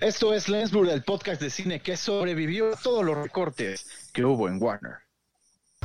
[0.00, 4.46] Esto es Lensburg, el podcast de cine que sobrevivió a todos los recortes que hubo
[4.46, 4.98] en Warner.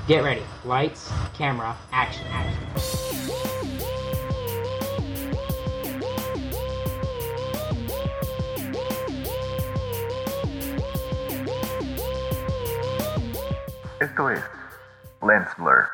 [0.08, 0.44] Get ready.
[0.66, 2.64] Lights, camera, action, action.
[14.00, 14.44] Esto es
[15.28, 15.88] Lens Blur.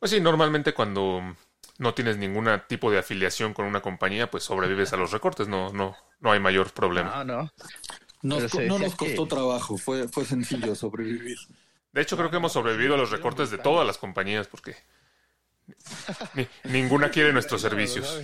[0.00, 1.36] Pues sí, normalmente cuando
[1.78, 5.72] no tienes ningún tipo de afiliación con una compañía, pues sobrevives a los recortes, no,
[5.72, 7.24] no, no hay mayor problema.
[7.24, 7.52] No, no.
[8.20, 11.38] Nos no costó que- trabajo, fue, fue sencillo sobrevivir.
[11.92, 14.76] De hecho, creo que hemos sobrevivido a los recortes de todas las compañías porque
[16.34, 18.20] ni- ninguna quiere nuestros servicios.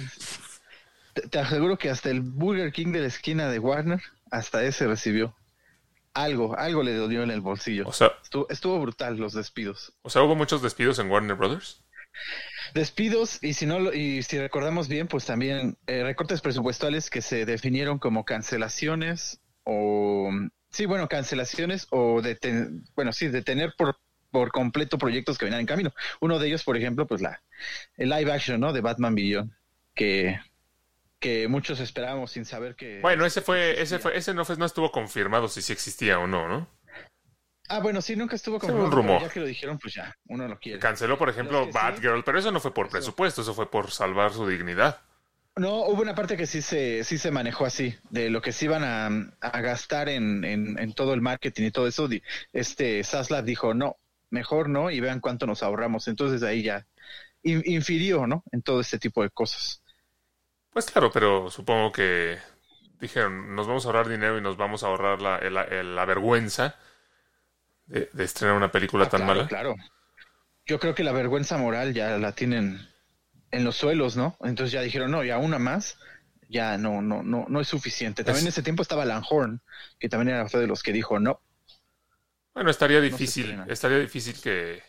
[1.13, 4.87] Te, te aseguro que hasta el Burger King de la esquina de Warner, hasta ese
[4.87, 5.35] recibió.
[6.13, 7.87] Algo, algo le dolió en el bolsillo.
[7.89, 9.93] O sea, Estuvo, estuvo brutal los despidos.
[10.03, 11.83] o sea, hubo muchos despidos en Warner Brothers.
[12.73, 17.45] Despidos, y si no y si recordamos bien, pues también eh, recortes presupuestales que se
[17.45, 20.31] definieron como cancelaciones o
[20.71, 23.99] sí, bueno, cancelaciones o deten- bueno, sí, detener por
[24.31, 25.93] por completo proyectos que venían en camino.
[26.21, 27.43] Uno de ellos, por ejemplo, pues la
[27.97, 28.73] el live action, ¿no?
[28.73, 29.53] de Batman Beyond,
[29.95, 30.41] que
[31.21, 34.67] que muchos esperábamos sin saber que Bueno, ese fue, ese fue, ese no fue, no
[34.67, 36.69] estuvo confirmado si sí existía o no, ¿no?
[37.69, 39.23] Ah, bueno, sí, nunca estuvo como un rumor.
[39.23, 40.79] Ya que lo dijeron, pues ya, uno lo quiere.
[40.79, 41.71] Canceló, por ejemplo, sí.
[41.73, 45.01] Batgirl, pero eso no fue por presupuesto, eso fue por salvar su dignidad.
[45.57, 48.65] No, hubo una parte que sí se, sí se manejó así, de lo que se
[48.65, 49.07] iban a,
[49.41, 52.09] a gastar en, en, en todo el marketing y todo eso.
[52.53, 53.97] Este Zaslav dijo, no,
[54.31, 56.09] mejor no, y vean cuánto nos ahorramos.
[56.09, 56.87] Entonces ahí ya
[57.45, 58.43] in- infirió, ¿no?
[58.51, 59.81] En todo este tipo de cosas.
[60.73, 62.39] Pues claro, pero supongo que
[63.01, 66.77] dijeron, nos vamos a ahorrar dinero y nos vamos a ahorrar la, la vergüenza
[67.87, 69.47] de, de estrenar una película Ah, tan claro, mala.
[69.47, 69.75] Claro.
[70.67, 72.81] Yo creo que la vergüenza moral ya la tienen
[73.53, 74.37] en los suelos, ¿no?
[74.43, 75.99] Entonces ya dijeron, no, ya una más,
[76.49, 78.25] ya no, no, no, no es suficiente.
[78.25, 79.63] También en Es- ese tiempo estaba Langhorn,
[80.01, 81.43] que también era otro de los que dijo, no,
[82.55, 84.83] Bueno, estaría difícil, estaría difícil que...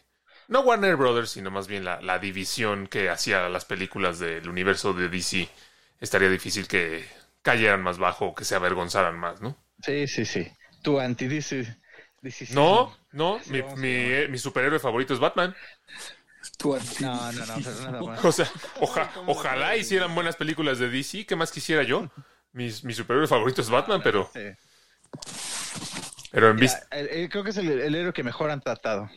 [0.47, 4.93] No Warner Brothers, sino más bien la, la división que hacía las películas del universo
[4.93, 5.49] de DC.
[5.99, 7.05] Estaría difícil que
[7.41, 9.57] cayeran más bajo o que se avergonzaran más, ¿no?
[9.85, 10.47] Sí, sí, sí.
[10.83, 11.27] Tu anti
[12.51, 15.55] No, no, Sí, mi, mi, eh, mi superhéroe favorito es Batman.
[16.63, 18.25] No, no, no, pero nada más.
[18.25, 18.49] O sea,
[18.79, 21.25] oja- ojalá hicieran buenas películas de DC.
[21.25, 22.09] ¿Qué más quisiera yo?
[22.53, 24.41] Mis, mi superhéroe favorito es Batman, pero, Sí.
[26.31, 29.09] pero en vista creo que es el, el héroe que mejor han tratado.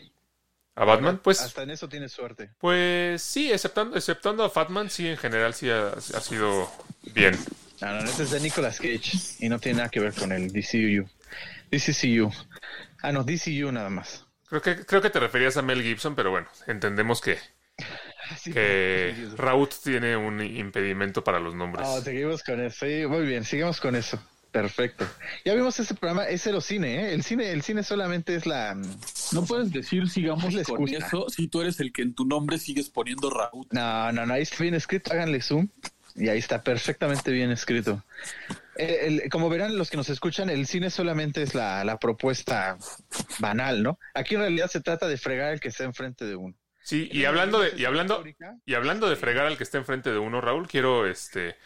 [0.75, 2.51] a Batman, pues, Hasta en eso tiene suerte.
[2.59, 6.71] pues sí, exceptando, exceptando a Fatman, sí, en general sí ha, ha sido
[7.15, 7.37] bien.
[7.81, 10.51] No, no, este es de Nicolas Cage y no tiene nada que ver con el
[10.53, 11.09] DCU.
[11.71, 12.33] DCCU.
[13.03, 14.27] Ah, no, DCU nada más.
[14.49, 17.39] Creo que, creo que te referías a Mel Gibson, pero bueno, entendemos que,
[18.37, 19.37] Sí, que sí, sí.
[19.37, 21.87] Raúl tiene un impedimento para los nombres.
[21.89, 22.87] Ah, seguimos con eso.
[22.87, 24.19] Sí, muy bien, sigamos con eso.
[24.51, 25.07] Perfecto.
[25.45, 27.15] Ya vimos este programa, es cero cine, ¿eh?
[27.15, 28.75] El cine, el cine solamente es la.
[29.33, 32.25] No puedes decir sigamos Es la con eso si tú eres el que en tu
[32.25, 33.67] nombre sigues poniendo Raúl.
[33.71, 35.69] No, no, no, ahí está bien escrito, háganle zoom.
[36.19, 38.03] Y ahí está perfectamente bien escrito.
[38.77, 42.77] El- como verán los que nos escuchan, el cine solamente es la, la propuesta
[43.39, 43.99] banal, ¿no?
[44.15, 46.55] Aquí en realidad se trata de fregar el que está enfrente de uno.
[46.83, 48.25] Sí, y hablando de, y hablando,
[48.65, 51.57] y hablando de fregar al que está enfrente de uno, Raúl, quiero este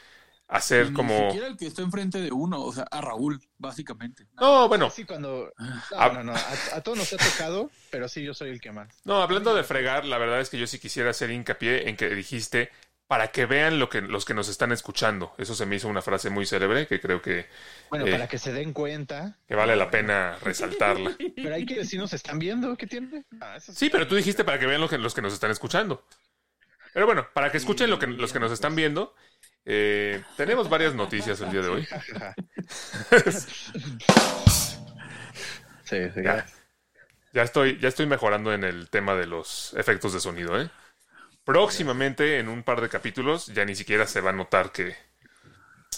[0.48, 1.28] hacer Ni como.
[1.28, 4.26] siquiera el que está enfrente de uno, o sea, a Raúl, básicamente.
[4.40, 5.52] No, bueno, Sí, cuando.
[5.58, 6.10] No, Ah.
[6.12, 6.32] no, no.
[6.34, 8.88] A, a todos nos ha tocado, pero sí, yo soy el que más.
[9.04, 12.08] no, hablando de fregar, la verdad es que yo sí quisiera hacer hincapié en que
[12.10, 12.70] dijiste
[13.06, 15.34] para que vean lo que los que nos están escuchando.
[15.38, 17.46] Eso se me hizo una frase muy célebre que creo que,
[17.90, 18.10] Bueno, Eh.
[18.12, 19.36] para que se den cuenta.
[19.46, 21.14] que vale la pena resaltarla.
[21.36, 23.24] Pero hay que decir, nos están viendo, ¿qué tiene?
[23.40, 25.50] Ah, eso Sí, pero tú dijiste para que vean lo que, los que nos están
[25.50, 26.06] escuchando.
[26.94, 29.14] Pero bueno, para que escuchen lo que, los que nos están viendo,
[29.64, 31.88] eh, tenemos varias noticias el día de hoy.
[35.84, 36.22] Sí, sí.
[36.22, 36.46] Ya.
[37.34, 40.70] Ya estoy, ya estoy mejorando en el tema de los efectos de sonido, ¿eh?
[41.44, 44.94] Próximamente, en un par de capítulos, ya ni siquiera se va a notar que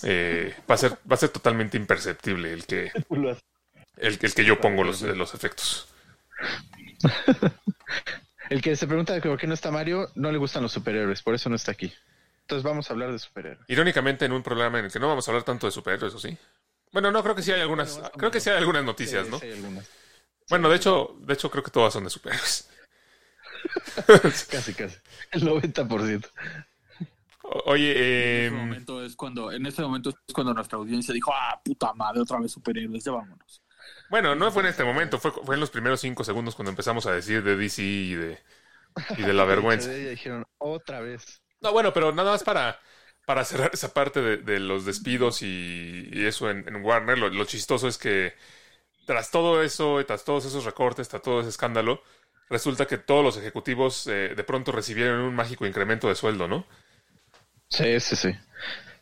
[0.03, 2.93] eh, va a ser, va a ser totalmente imperceptible el que,
[3.97, 5.89] el, que- el que yo pongo los, los efectos.
[8.51, 11.35] El que se pregunta por qué no está Mario, no le gustan los superhéroes, por
[11.35, 11.91] eso no está aquí.
[12.43, 13.65] Entonces vamos a hablar de superhéroes.
[13.69, 16.19] Irónicamente, en un programa en el que no vamos a hablar tanto de superhéroes, ¿o
[16.19, 16.37] sí?
[16.93, 19.39] Bueno, no, creo que sí hay algunas, creo que sí hay algunas noticias, ¿no?
[19.39, 19.89] sí hay algunas.
[20.51, 22.69] Bueno, de hecho, de hecho creo que todas son de superhéroes.
[24.51, 24.99] Casi, casi.
[25.33, 26.29] El 90%.
[27.43, 27.93] O- Oye,
[28.27, 31.61] En eh, ese momento es cuando, en ese momento es cuando nuestra audiencia dijo, ah,
[31.65, 33.63] puta madre, otra vez superhéroes, ya vámonos.
[34.09, 37.07] bueno, no fue en este momento, fue, fue en los primeros cinco segundos cuando empezamos
[37.07, 38.39] a decir de DC y de,
[39.17, 39.93] y de la vergüenza.
[40.11, 41.43] Dijeron otra vez.
[41.61, 42.79] No, bueno, pero nada más para,
[43.25, 47.29] para cerrar esa parte de, de los despidos y, y eso en, en Warner, lo,
[47.31, 48.35] lo chistoso es que
[49.07, 52.03] tras todo eso, tras todos esos recortes, tras todo ese escándalo,
[52.51, 56.67] resulta que todos los ejecutivos eh, de pronto recibieron un mágico incremento de sueldo, ¿no?
[57.69, 58.31] Sí, sí, sí.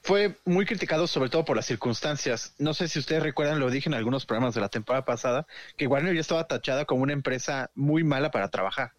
[0.03, 2.55] Fue muy criticado sobre todo por las circunstancias.
[2.59, 5.47] No sé si ustedes recuerdan, lo dije en algunos programas de la temporada pasada,
[5.77, 8.93] que Warner ya estaba tachada como una empresa muy mala para trabajar.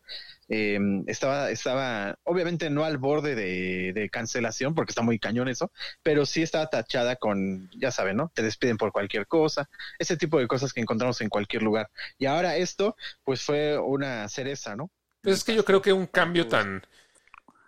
[0.48, 5.72] Eh, estaba, estaba, obviamente no al borde de, de, cancelación, porque está muy cañón eso,
[6.04, 8.32] pero sí estaba tachada con, ya saben, ¿no?
[8.34, 9.70] Te despiden por cualquier cosa,
[10.00, 11.90] ese tipo de cosas que encontramos en cualquier lugar.
[12.18, 12.96] Y ahora esto,
[13.26, 14.90] pues fue una cereza, ¿no?
[15.22, 16.84] Pues es que yo creo que un cambio tan,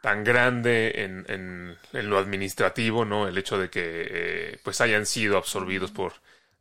[0.05, 3.27] tan grande en, en, en lo administrativo, ¿no?
[3.27, 6.13] El hecho de que eh, pues hayan sido absorbidos por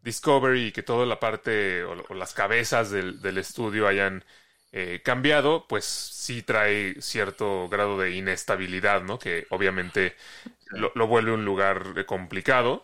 [0.02, 4.24] Discovery y que toda la parte o, o las cabezas del, del estudio hayan
[4.72, 9.18] eh, cambiado, pues sí trae cierto grado de inestabilidad, ¿no?
[9.18, 10.16] Que obviamente
[10.72, 12.82] lo, lo vuelve un lugar complicado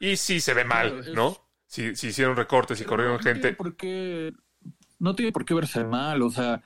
[0.00, 1.38] y sí se ve mal, ¿no?
[1.66, 3.50] Si, si hicieron recortes y corrieron no gente.
[3.50, 4.32] Tiene por qué,
[4.98, 6.62] no tiene por qué verse mal, o sea,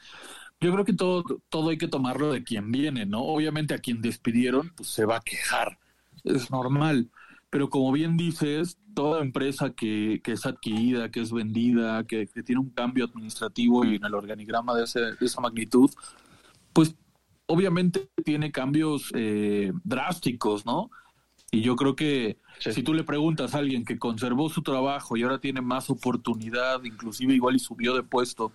[0.65, 3.21] yo creo que todo, todo hay que tomarlo de quien viene, ¿no?
[3.23, 5.79] Obviamente a quien despidieron, pues se va a quejar,
[6.25, 7.11] es normal.
[7.51, 12.43] Pero como bien dices, toda empresa que, que es adquirida, que es vendida, que, que,
[12.43, 15.91] tiene un cambio administrativo y en el organigrama de, ese, de esa magnitud,
[16.73, 16.97] pues
[17.45, 20.91] obviamente tiene cambios eh, drásticos, ¿no?
[21.51, 22.73] Y yo creo que sí.
[22.73, 26.83] si tú le preguntas a alguien que conservó su trabajo y ahora tiene más oportunidad,
[26.85, 28.51] inclusive igual y subió de puesto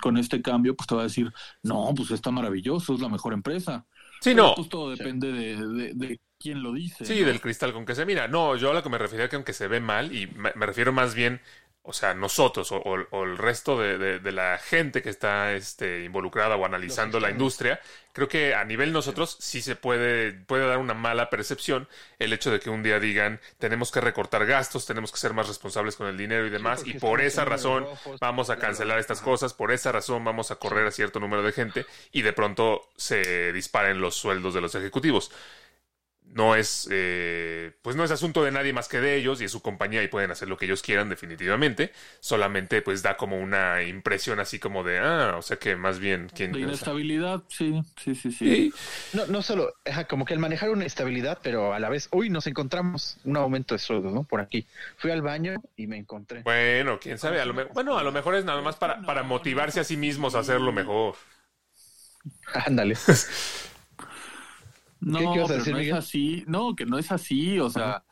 [0.00, 1.32] con este cambio, pues te va a decir,
[1.62, 3.86] no, pues está maravilloso, es la mejor empresa.
[4.20, 4.54] Sí, Pero, no.
[4.54, 5.36] Pues todo depende sí.
[5.36, 7.04] de, de, de, quién lo dice.
[7.04, 7.26] Sí, ¿no?
[7.26, 8.28] del cristal con que se mira.
[8.28, 10.66] No, yo a lo que me refería que aunque se ve mal, y me, me
[10.66, 11.40] refiero más bien,
[11.86, 15.52] o sea, nosotros o, o, o el resto de, de, de, la gente que está
[15.52, 17.80] este, involucrada o analizando la industria,
[18.12, 21.88] creo que a nivel nosotros sí se puede, puede dar una mala percepción
[22.18, 25.46] el hecho de que un día digan tenemos que recortar gastos, tenemos que ser más
[25.46, 28.98] responsables con el dinero y demás, sí, y por esa razón rojos, vamos a cancelar
[28.98, 32.32] estas cosas, por esa razón vamos a correr a cierto número de gente y de
[32.32, 35.30] pronto se disparen los sueldos de los ejecutivos
[36.32, 39.52] no es eh, pues no es asunto de nadie más que de ellos y es
[39.52, 41.92] su compañía y pueden hacer lo que ellos quieran definitivamente.
[42.20, 46.30] Solamente pues da como una impresión así como de ah o sea que más bien
[46.34, 47.82] ¿quién, de inestabilidad o sea?
[47.96, 48.32] sí sí sí.
[48.32, 48.72] Sí.
[49.12, 49.74] No, no solo
[50.08, 53.74] como que el manejar una estabilidad pero a la vez uy nos encontramos un aumento
[53.74, 56.42] de sueldo no por aquí fui al baño y me encontré.
[56.42, 59.22] Bueno quién sabe a lo mejor bueno a lo mejor es nada más para para
[59.22, 61.14] motivarse a sí mismos a hacerlo mejor.
[62.52, 62.96] Ándale
[65.00, 65.92] no, pero decir, no Miguel?
[65.92, 66.44] es así.
[66.46, 67.58] No, que no es así.
[67.60, 68.04] O sea,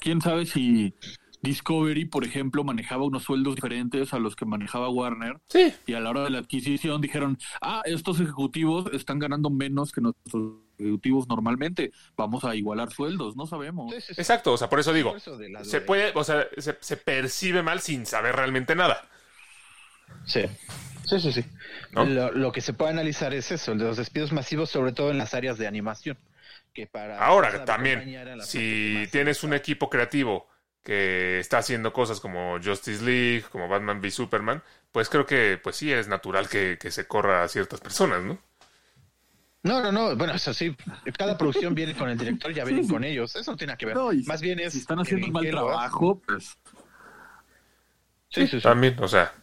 [0.00, 0.94] quién sabe si
[1.42, 5.40] Discovery, por ejemplo, manejaba unos sueldos diferentes a los que manejaba Warner.
[5.48, 5.72] Sí.
[5.86, 10.00] Y a la hora de la adquisición dijeron, ah, estos ejecutivos están ganando menos que
[10.00, 11.92] nuestros ejecutivos normalmente.
[12.16, 13.92] Vamos a igualar sueldos, no sabemos.
[13.94, 14.20] Sí, sí, sí.
[14.20, 17.62] Exacto, o sea, por eso digo, por eso se puede, o sea, se, se percibe
[17.62, 19.00] mal sin saber realmente nada.
[20.24, 20.42] Sí.
[21.10, 21.44] Sí, sí, sí.
[21.90, 22.04] ¿No?
[22.04, 25.10] Lo, lo, que se puede analizar es eso, el de los despidos masivos, sobre todo
[25.10, 26.16] en las áreas de animación.
[26.72, 30.46] Que para Ahora, también, si tienes un equipo creativo
[30.84, 34.62] que está haciendo cosas como Justice League, como Batman v Superman,
[34.92, 38.38] pues creo que, pues sí, es natural que, que se corra a ciertas personas, ¿no?
[39.62, 40.74] No, no, no, bueno, eso sí,
[41.18, 43.96] cada producción viene con el director, ya vienen con ellos, eso no tiene que ver.
[43.96, 44.72] No, Más bien es...
[44.72, 46.56] Si están haciendo un mal trabajo, pues...
[48.30, 49.34] Sí, sí, sí, También, o sea,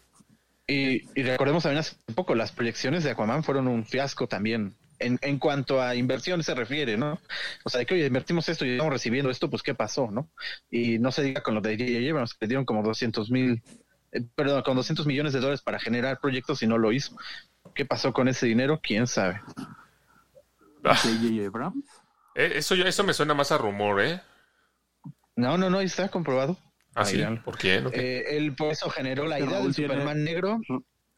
[0.67, 4.75] y, y, recordemos también hace poco, las proyecciones de Aquaman fueron un fiasco también.
[4.99, 7.19] En, en cuanto a inversión se refiere, ¿no?
[7.63, 10.29] O sea, de que oye, invertimos esto y estamos recibiendo esto, pues ¿qué pasó, no?
[10.71, 12.09] Y no se diga con lo de J.J.
[12.09, 13.61] Abrams, que dieron como 200 mil,
[14.11, 17.15] eh, perdón, con 200 millones de dólares para generar proyectos y no lo hizo.
[17.75, 18.79] ¿Qué pasó con ese dinero?
[18.81, 19.39] ¿Quién sabe?
[20.83, 21.47] ¿J.J.
[21.47, 21.85] Abrams?
[22.35, 24.19] Eh, eso, eso me suena más a rumor, ¿eh?
[25.35, 26.57] No, no, no, está comprobado.
[26.97, 27.23] ¿Ah, sí?
[27.45, 27.79] ¿Por qué?
[27.85, 27.99] Okay.
[27.99, 30.59] Eh, él por eso generó la idea del tiene, Superman negro.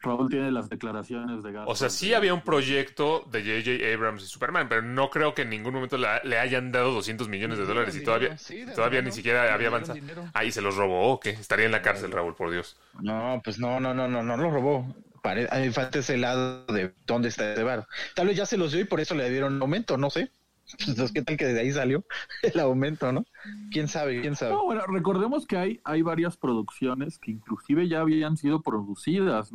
[0.01, 1.69] Raúl tiene las declaraciones de Gato.
[1.69, 3.93] O sea, sí había un proyecto de J.J.
[3.93, 7.27] Abrams y Superman, pero no creo que en ningún momento la, le hayan dado 200
[7.29, 9.99] millones de dólares y todavía, sí, todavía ni siquiera había avanzado.
[10.33, 11.31] Ahí se los robó, ¿o qué?
[11.31, 12.77] Estaría en la cárcel, Raúl, por Dios.
[13.01, 14.95] No, pues no, no, no, no, no lo robó.
[15.21, 15.47] Pare...
[15.71, 17.85] falta ese lado de dónde está ese bar.
[18.15, 20.31] Tal vez ya se los dio y por eso le dieron aumento, no sé.
[20.79, 22.05] Entonces, ¿qué tal que de ahí salió
[22.43, 23.25] el aumento, no?
[23.71, 24.21] ¿Quién sabe?
[24.21, 24.53] ¿Quién sabe?
[24.53, 29.51] No, bueno, recordemos que hay, hay varias producciones que inclusive ya habían sido producidas.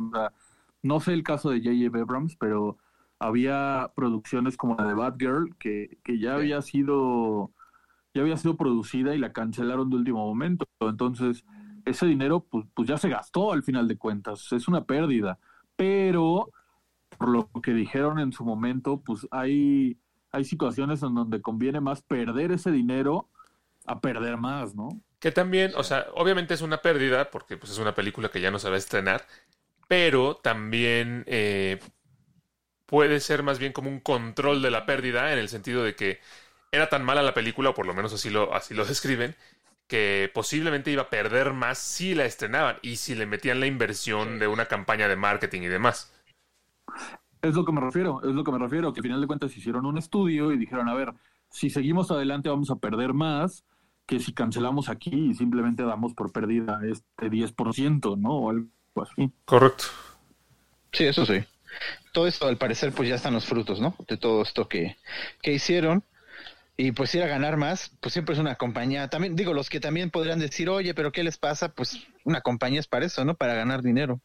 [0.81, 1.97] No sé el caso de J.J.
[1.99, 2.77] Abrams, pero
[3.19, 7.51] había producciones como la de Batgirl que, que ya había sido
[8.15, 10.65] ya había sido producida y la cancelaron de último momento.
[10.79, 11.43] Entonces,
[11.83, 14.51] ese dinero pues, pues ya se gastó al final de cuentas.
[14.53, 15.37] Es una pérdida.
[15.75, 16.49] Pero,
[17.17, 19.97] por lo que dijeron en su momento, pues hay
[20.35, 23.29] hay situaciones en donde conviene más perder ese dinero
[23.85, 25.01] a perder más, ¿no?
[25.19, 28.51] Que también, o sea, obviamente es una pérdida porque pues, es una película que ya
[28.51, 29.25] no se va a estrenar,
[29.87, 31.79] pero también eh,
[32.85, 36.19] puede ser más bien como un control de la pérdida en el sentido de que
[36.71, 39.35] era tan mala la película, o por lo menos así lo, así lo describen,
[39.87, 44.37] que posiblemente iba a perder más si la estrenaban y si le metían la inversión
[44.39, 46.11] de una campaña de marketing y demás.
[47.45, 49.55] Es lo que me refiero, es lo que me refiero, que al final de cuentas
[49.55, 51.13] hicieron un estudio y dijeron, a ver,
[51.49, 53.63] si seguimos adelante vamos a perder más
[54.05, 58.29] que si cancelamos aquí y simplemente damos por perdida este 10%, ¿no?
[58.29, 58.69] O algo
[59.01, 59.31] así.
[59.45, 59.85] Correcto.
[60.91, 61.43] Sí, eso sí.
[62.13, 63.95] Todo esto, al parecer, pues ya están los frutos, ¿no?
[64.07, 64.97] De todo esto que,
[65.41, 66.03] que hicieron.
[66.77, 69.07] Y pues ir a ganar más, pues siempre es una compañía.
[69.07, 71.69] También digo, los que también podrían decir, oye, pero ¿qué les pasa?
[71.69, 73.35] Pues una compañía es para eso, ¿no?
[73.35, 74.19] Para ganar dinero.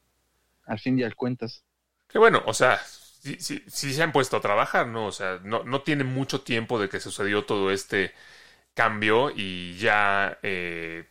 [0.66, 1.64] Al fin y al cuentas.
[2.08, 2.80] Que bueno, o sea,
[3.20, 5.06] sí, sí, sí se han puesto a trabajar, ¿no?
[5.06, 8.12] O sea, no, no tiene mucho tiempo de que sucedió todo este
[8.74, 11.06] cambio y ya, eh,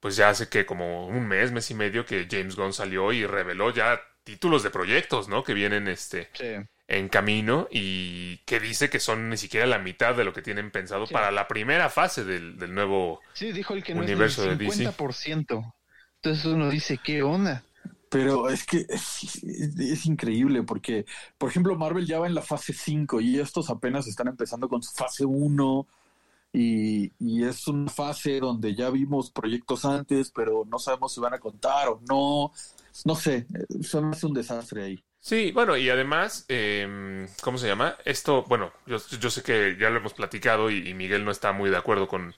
[0.00, 3.26] pues ya hace que como un mes, mes y medio que James Gunn salió y
[3.26, 5.44] reveló ya títulos de proyectos, ¿no?
[5.44, 6.56] Que vienen este Sí.
[6.86, 10.70] en camino y que dice que son ni siquiera la mitad de lo que tienen
[10.70, 11.12] pensado Sí.
[11.14, 13.20] para la primera fase del, del nuevo...
[13.34, 14.84] Sí, dijo el que no es de DC.
[14.84, 15.74] 50%.
[16.16, 17.62] Entonces uno dice, ¿qué onda?
[18.10, 21.04] Pero es que es, es- es increíble porque,
[21.36, 24.82] por ejemplo, Marvel ya va en la fase 5 y estos apenas están empezando con
[24.82, 25.86] su fase 1
[26.52, 31.34] y, y es una fase donde ya vimos proyectos antes, pero no sabemos si van
[31.34, 32.52] a contar o no.
[33.04, 35.04] No sé, me hace un desastre ahí.
[35.20, 37.96] Sí, bueno, y además, eh, ¿cómo se llama?
[38.04, 41.52] Esto, bueno, yo, yo sé que ya lo hemos platicado y, y Miguel no está
[41.52, 42.34] muy de acuerdo con,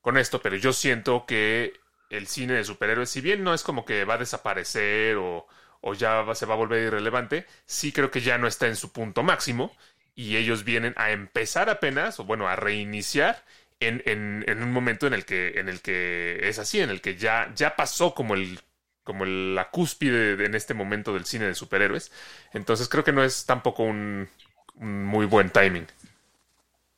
[0.00, 1.74] con esto, pero yo siento que
[2.10, 5.46] el cine de superhéroes, si bien no es como que va a desaparecer o,
[5.80, 8.76] o ya va- se va a volver irrelevante, sí creo que ya no está en
[8.76, 9.72] su punto máximo
[10.14, 13.44] y ellos vienen a empezar apenas, o bueno, a reiniciar
[13.80, 17.00] en, en, en un momento en el que, en el que es así, en el
[17.00, 18.60] que ya, ya pasó como el
[19.04, 22.12] como el- la cúspide de- en este momento del cine de superhéroes.
[22.52, 24.28] Entonces creo que no es tampoco un,
[24.74, 25.86] un muy buen timing.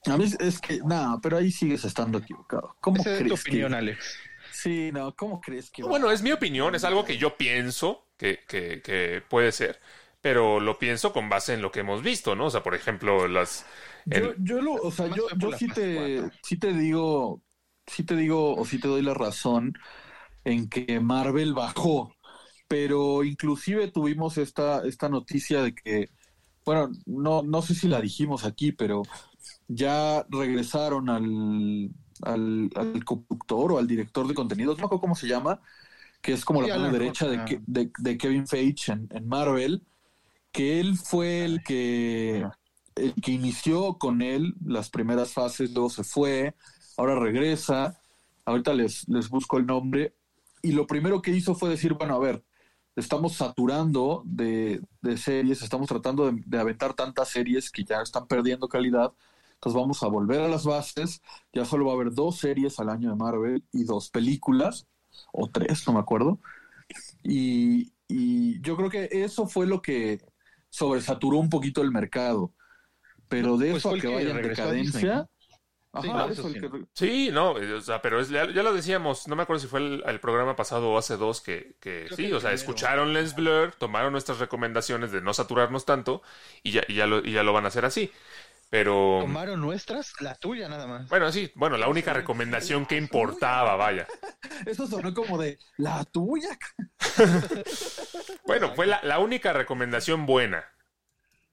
[0.07, 2.77] A mí es- que, no, pero ahí sigues estando equivocado.
[2.81, 3.75] ¿Cómo Esa es tu opinión, que...
[3.75, 4.17] Alex.
[4.63, 5.83] Sí, no, ¿cómo crees que...
[5.85, 5.91] va?
[5.91, 9.81] Bueno, es mi opinión, es algo que yo pienso que, que, que puede ser,
[10.21, 12.47] pero lo pienso con base en lo que hemos visto, ¿no?
[12.47, 13.67] O sea, por ejemplo, las...
[14.05, 17.43] Yo, el- yo lo, o sea, yo, yo sí te, sí te digo,
[17.87, 19.75] sí te digo, o sí te doy la razón
[20.45, 22.15] en que Marvel bajó,
[22.69, 26.11] pero inclusive tuvimos esta, esta noticia de que,
[26.65, 29.03] bueno, no, no sé si la dijimos aquí, pero
[29.69, 31.91] ya regresaron al,
[32.23, 35.61] al, al conductor o al director de contenidos, no acuerdo cómo se llama,
[36.21, 39.83] que es como Sí, la mano derecha de, de, de Kevin Feige en, en Marvel,
[40.53, 42.47] que él fue el que
[42.97, 46.55] el que inició con él las primeras fases, luego se fue,
[46.97, 47.99] ahora regresa,
[48.45, 50.15] ahorita les, les busco el nombre,
[50.63, 52.45] y lo primero que hizo fue decir, bueno, a ver,
[52.97, 58.27] estamos saturando de, de series, estamos tratando de, de aventar tantas series que ya están
[58.27, 59.13] perdiendo calidad,
[59.61, 62.89] entonces vamos a volver a las bases, ya solo va a haber dos series al
[62.91, 64.87] año de Marvel y dos películas,
[65.33, 66.41] o tres, no me acuerdo,
[67.23, 70.21] y, y yo creo que eso fue lo que
[70.71, 72.53] sobresaturó un poquito el mercado.
[73.29, 75.15] Pero de Pues eso a que vaya en decadencia.
[75.15, 75.31] ¿no?
[75.93, 76.61] Ajá, Sí, claro, eso sí.
[76.61, 79.61] que- Sí, no, eh, o sea, pero es, ya, ya lo decíamos, no me acuerdo
[79.61, 82.51] si fue el, el programa pasado o hace dos que, que sí, que o sea,
[82.51, 82.55] primero.
[82.55, 86.23] escucharon Lens Blur, tomaron nuestras recomendaciones de no saturarnos tanto
[86.63, 88.13] y ya, y ya, lo, y ya lo van a hacer así.
[88.71, 91.09] Pero, Tomaron nuestras, la tuya nada más.
[91.09, 94.07] bueno, sí, bueno, la única recomendación que importaba, vaya.
[94.67, 96.57] Eso sonó como de la tuya.
[98.47, 100.65] Bueno, fue la, la única recomendación buena.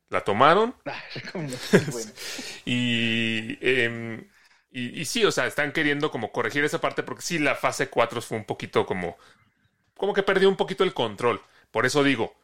[0.10, 0.74] La tomaron
[1.32, 1.50] como-
[1.92, 2.12] bueno.
[2.66, 4.30] y, em,
[4.72, 7.90] y, y sí, o sea, están queriendo como corregir esa parte porque sí, la fase
[7.90, 9.18] 4 fue un poquito como,
[9.96, 11.42] como que perdió un poquito el control.
[11.72, 12.36] Por eso digo,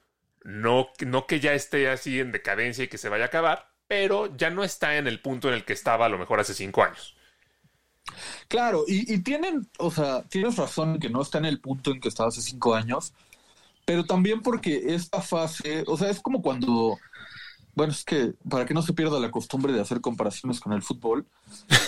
[0.43, 4.35] no, no que ya esté así en decadencia y que se vaya a acabar, pero
[4.35, 6.81] ya no está en el punto en el que estaba a lo mejor hace cinco
[6.83, 7.15] años.
[8.47, 11.91] Claro, y, y tienen, o sea, tienes razón en que no está en el punto
[11.91, 13.13] en que estaba hace cinco años,
[13.85, 16.97] pero también porque esta fase, o sea, es como cuando,
[17.75, 20.83] bueno, es que para que no se pierda la costumbre de hacer comparaciones con el
[20.83, 21.27] fútbol,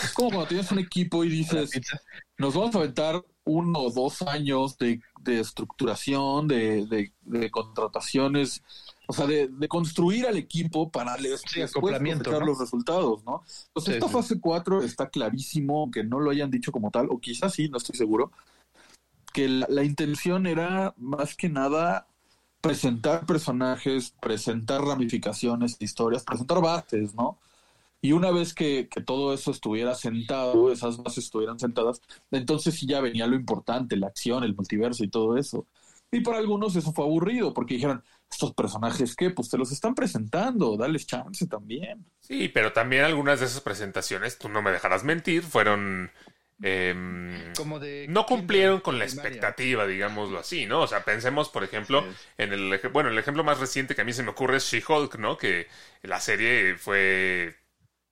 [0.02, 1.70] es como cuando tienes un equipo y dices,
[2.38, 8.62] nos vamos a aventar uno o dos años de, de estructuración, de, de- de contrataciones,
[9.06, 12.00] o sea, de, de construir al equipo para Sí, después
[12.40, 12.46] ¿no?
[12.46, 13.42] los resultados, ¿no?
[13.72, 14.12] Pues Sí, esta sí.
[14.12, 17.78] fase 4 está clarísimo, que no lo hayan dicho como tal, o quizás sí, no
[17.78, 18.32] estoy seguro,
[19.32, 22.06] que la, la intención era más que nada
[22.60, 27.38] presentar personajes, presentar ramificaciones, historias, presentar bases, ¿no?
[28.02, 32.86] Y una vez que, que todo eso estuviera sentado, esas bases estuvieran sentadas, entonces sí
[32.86, 35.66] ya venía lo importante, la acción, el multiverso y todo eso.
[36.12, 39.94] Y para algunos eso fue aburrido, porque dijeron, estos personajes que, pues te los están
[39.94, 42.04] presentando, dales chance también.
[42.20, 46.10] Sí, pero también algunas de esas presentaciones, tú no me dejarás mentir, fueron...
[46.62, 50.82] em, Como de no cumplieron con la expectativa, digámoslo así, ¿no?
[50.82, 52.04] O sea, pensemos, por ejemplo,
[52.38, 55.16] en el, bueno, el ejemplo más reciente que a mí se me ocurre es She-Hulk,
[55.18, 55.36] ¿no?
[55.38, 55.68] Que
[56.02, 57.54] la serie fue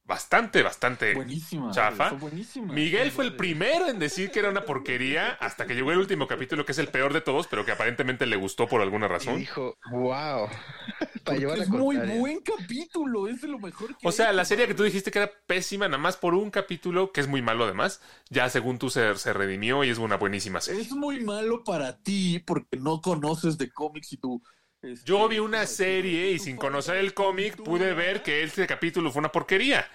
[0.04, 1.70] bastante, bastante Buenísima.
[1.70, 2.10] chafa.
[2.10, 2.72] fue buenísima.
[2.72, 6.26] Miguel fue el primero en decir que era una porquería hasta que llegó el último
[6.26, 9.08] capítulo, que es el peor de todos, pero que aparentemente le gustó por alguna Y
[9.08, 9.36] razón.
[9.36, 10.48] dijo, wow.
[11.24, 14.36] Para llevar es muy buen capítulo, es de lo mejor que O sea, hay.
[14.36, 17.28] la serie que tú dijiste que era pésima nada más por un capítulo, que es
[17.28, 20.82] muy malo además, ya según tú se, se redimió y es una buenísima serie.
[20.82, 24.42] Es muy malo para ti porque no conoces de cómics y tú.
[24.42, 24.63] este,
[25.04, 29.20] Yo vi una serie y sin conocer el cómic pude ver que este capítulo fue
[29.20, 29.86] una porquería.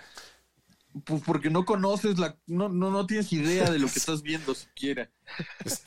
[1.05, 2.37] Pues porque no conoces la.
[2.47, 5.11] No, no, no tienes idea de lo que estás viendo siquiera.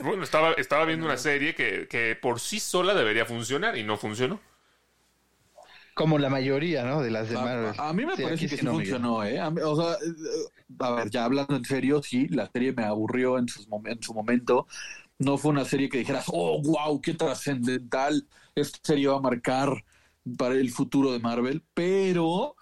[0.00, 3.96] Bueno, estaba, estaba viendo una serie que, que por sí sola debería funcionar y no
[3.96, 4.40] funcionó.
[5.94, 7.02] Como la mayoría, ¿no?
[7.02, 7.74] De las de Marvel.
[7.78, 9.38] A, a mí me Sí, parece que sí no, funcionó, ¿eh?
[9.40, 12.84] A mí- o sea, eh, a ver, ya hablando en serio, sí, la serie me
[12.84, 14.66] aburrió en, sus mom- en su momento.
[15.18, 18.26] No fue una serie que dijeras, oh, wow, qué trascendental.
[18.54, 19.84] Esta serie va a marcar
[20.38, 22.54] para el futuro de Marvel, pero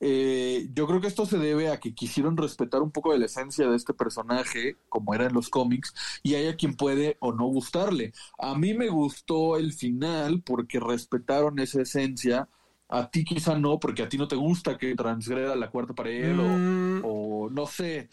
[0.00, 3.26] eh, yo creo que esto se debe a que quisieron respetar un poco de la
[3.26, 7.32] esencia de este personaje, como era en los cómics, y hay a quien puede o
[7.32, 8.12] no gustarle.
[8.38, 12.48] A mí me gustó el final porque respetaron esa esencia.
[12.88, 16.38] A ti quizá no, porque a ti no te gusta que transgreda la cuarta pared
[16.40, 18.08] o- Mm, o, no sé.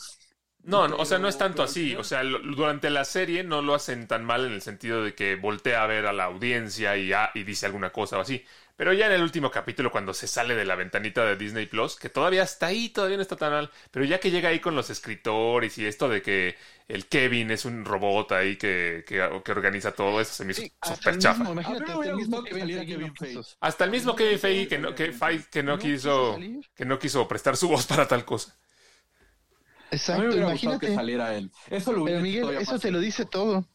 [0.64, 1.96] No, no, o sea, no es tanto así.
[1.96, 5.16] O sea, lo- durante la serie no lo hacen tan mal en el sentido de
[5.16, 8.44] que voltea a ver a la audiencia y, ah, y dice alguna cosa o así.
[8.76, 11.96] Pero ya en el último capítulo, cuando se sale de la ventanita de Disney Plus,
[11.98, 14.76] que todavía está ahí, todavía no está tan mal, pero ya que llega ahí con
[14.76, 16.56] los escritores y esto de que
[16.88, 20.62] el Kevin es un robot ahí que, que, que organiza todo eso, se me hizo
[20.62, 21.44] Sí, hasta súper el chafa.
[21.52, 23.52] imagínate, hasta el mismo Kevin Feige.
[23.60, 24.40] Hasta el mismo Kevin
[24.82, 24.96] no,
[25.64, 26.38] no, quiso
[26.76, 28.58] que no quiso prestar su voz para tal cosa.
[29.92, 30.88] A mí Exacto, me imagínate.
[30.88, 31.52] que saliera él.
[31.70, 33.66] Eso lo Pero Miguel, eso te lo dice todo.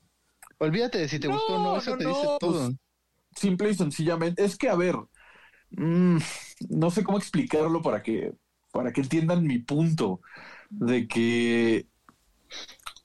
[0.58, 2.70] Olvídate de si te No, gustó o no, eso no, te no, dice pues, todo.
[3.36, 4.44] simple y sencillamente.
[4.44, 4.96] Es que, a ver,
[5.70, 6.18] mm,
[6.70, 8.34] no sé cómo explicarlo para que,
[8.72, 10.20] para que entiendan mi punto
[10.70, 11.88] de que,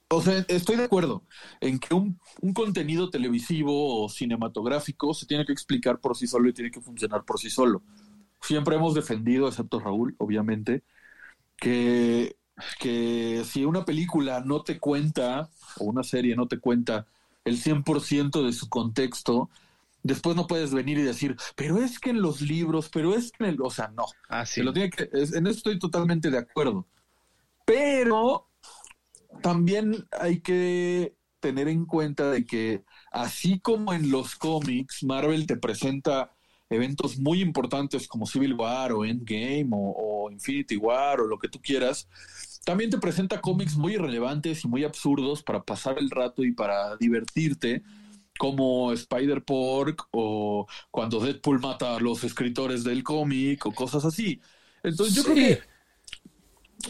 [0.08, 1.24] o sea, estoy de acuerdo
[1.60, 6.48] en que un, un contenido televisivo o cinematográfico se tiene que explicar por sí solo
[6.48, 7.84] y tiene que funcionar por sí solo.
[8.42, 10.84] Siempre hemos defendido, excepto Raúl, obviamente,
[11.56, 12.36] que,
[12.78, 17.06] que si una película no te cuenta, o una serie no te cuenta
[17.44, 19.48] el 100% de su contexto,
[20.02, 23.44] después no puedes venir y decir, pero es que en los libros, pero es que
[23.44, 23.62] en el...
[23.62, 24.06] O sea, no.
[24.28, 24.56] Ah, sí.
[24.56, 26.86] Se lo tiene que, es- en eso estoy totalmente de acuerdo.
[27.64, 28.48] Pero
[29.42, 35.56] también hay que tener en cuenta de que así como en los cómics, Marvel te
[35.56, 36.32] presenta
[36.68, 41.48] eventos muy importantes como Civil War o Endgame o, o Infinity War o lo que
[41.48, 42.08] tú quieras,
[42.64, 46.96] también te presenta cómics muy irrelevantes y muy absurdos para pasar el rato y para
[46.96, 47.82] divertirte,
[48.38, 54.40] como Spider-Pork o cuando Deadpool mata a los escritores del cómic o cosas así.
[54.82, 55.32] Entonces yo Sí.
[55.32, 55.62] creo que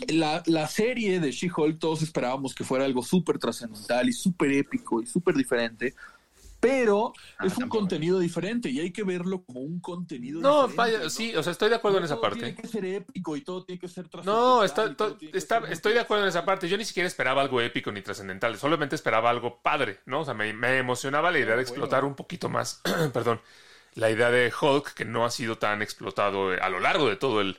[0.09, 5.03] la, la serie de She-Hulk todos esperábamos que fuera algo súper trascendental y súper épico
[5.03, 5.95] y súper diferente,
[6.61, 10.77] pero Ah, es un contenido diferente y hay que verlo como un contenido No, diferente.
[10.77, 11.11] vaya, ¿no?
[11.11, 12.39] sí, o sea, estoy de acuerdo en esa Todo parte.
[12.41, 16.01] Tiene que ser épico y todo tiene que ser No, está, todo está- estoy de
[16.01, 16.69] acuerdo en esa parte.
[16.69, 20.21] Yo ni siquiera esperaba algo épico ni trascendental, solamente esperaba algo padre, ¿no?
[20.21, 22.83] O sea, me, me emocionaba la idea de explotar un poquito más,
[23.15, 23.41] perdón,
[23.95, 27.17] la idea de Hulk, que no ha sido tan explotado eh, a lo largo de
[27.17, 27.59] todo el,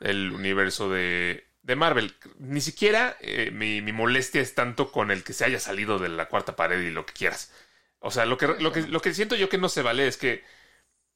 [0.00, 2.14] el universo de, de Marvel.
[2.38, 6.08] Ni siquiera eh, mi, mi molestia es tanto con el que se haya salido de
[6.08, 7.52] la cuarta pared y lo que quieras.
[8.00, 10.16] O sea, lo que, lo que, lo que siento yo que no se vale es
[10.16, 10.44] que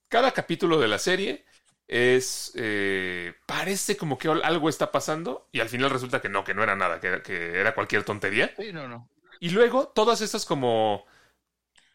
[0.08, 1.44] cada capítulo de la serie
[1.88, 6.54] es eh, parece como que algo está pasando y al final resulta que no, que
[6.54, 8.54] no era nada, que, era- que era cualquier tontería.
[8.56, 9.08] Sí, no, no.
[9.40, 11.06] Y luego todas esas como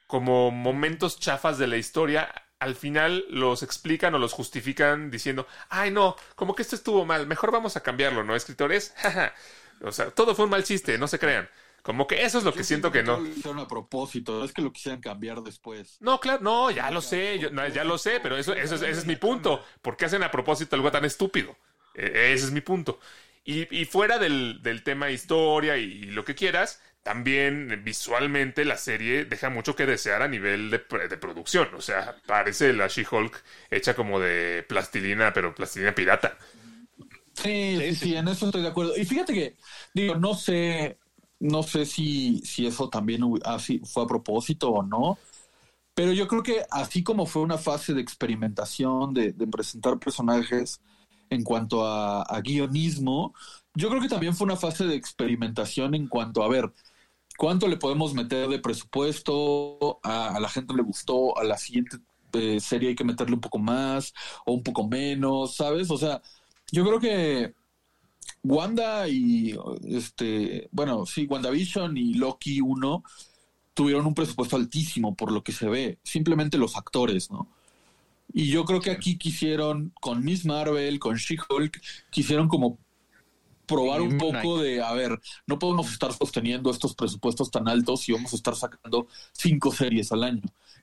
[0.08, 5.92] como momentos chafas de la historia al final los explican o los justifican diciendo, ay
[5.92, 8.94] no, como que esto estuvo mal, mejor vamos a cambiarlo, ¿no, escritores?
[9.82, 11.50] o sea, todo fue un mal chiste, no se crean.
[11.90, 13.20] Como que eso es lo que siento que no.
[13.20, 15.98] Lo hicieron a propósito, es que lo quisieran cambiar después.
[16.00, 18.84] No, claro, no, ya lo sé, yo- no, ya lo sé, pero eso, eso es-
[18.84, 19.66] ese es mi punto.
[19.82, 21.58] ¿Por qué hacen a propósito algo tan estúpido?
[21.96, 23.00] Eh, ese es mi punto.
[23.44, 28.78] Y, y fuera del, del tema historia y, y lo que quieras, también visualmente la
[28.78, 30.78] serie deja mucho que desear a nivel de,
[31.10, 31.70] de producción.
[31.74, 36.38] O sea, parece la She-Hulk hecha como de plastilina, pero plastilina pirata.
[37.34, 38.16] Sí, sí, sí.
[38.16, 38.98] en eso estoy de acuerdo.
[38.98, 39.58] Y fíjate que,
[39.94, 41.00] digo, no sé,
[41.40, 45.18] no sé si, si eso también así fue a propósito o no,
[45.94, 50.82] pero yo creo que así como fue una fase de experimentación, de, de presentar personajes
[51.30, 53.34] en cuanto a, guionismo,
[53.76, 56.72] yo creo que también fue una fase de experimentación en cuanto a ver
[57.38, 61.98] cuánto le podemos meter de presupuesto, a, a la gente le gustó, a la siguiente
[62.34, 64.14] eh, serie hay que meterle un poco más
[64.46, 65.90] o un poco menos, ¿sabes?
[65.92, 66.22] O sea,
[66.72, 67.54] yo creo que
[68.44, 73.04] Wanda y este, bueno, sí, WandaVision y Loki 1
[73.74, 77.48] tuvieron un presupuesto altísimo por lo que se ve, simplemente los actores, ¿no?
[78.34, 82.78] Y yo creo que aquí quisieron, con Miss Marvel, con She-Hulk, quisieron como
[83.66, 88.14] probar un poco de, a ver, no podemos estar sosteniendo estos presupuestos tan altos y
[88.14, 90.42] vamos a estar sacando cinco series al año.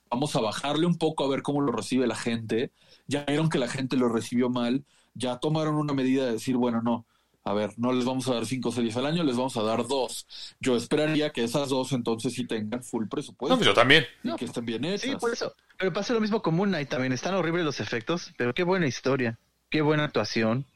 [0.08, 2.70] Vamos a bajarle un poco a ver cómo lo recibe la gente.
[3.08, 6.80] Ya vieron que la gente lo recibió mal, ya tomaron una medida de decir, bueno,
[6.80, 7.06] no,
[7.46, 9.86] a ver, no les vamos a dar cinco series al año, les vamos a dar
[9.86, 10.26] dos.
[10.58, 14.04] Yo esperaría que esas dos entonces sí tengan full presupuesto No, pues yo también.
[14.24, 15.02] y que estén bien hechas.
[15.02, 15.54] Sí, por eso.
[15.78, 17.12] Pero pasa lo mismo con Moon Knight también.
[17.12, 19.38] Están horribles los efectos, pero qué buena historia.
[19.70, 20.66] Qué buena actuación.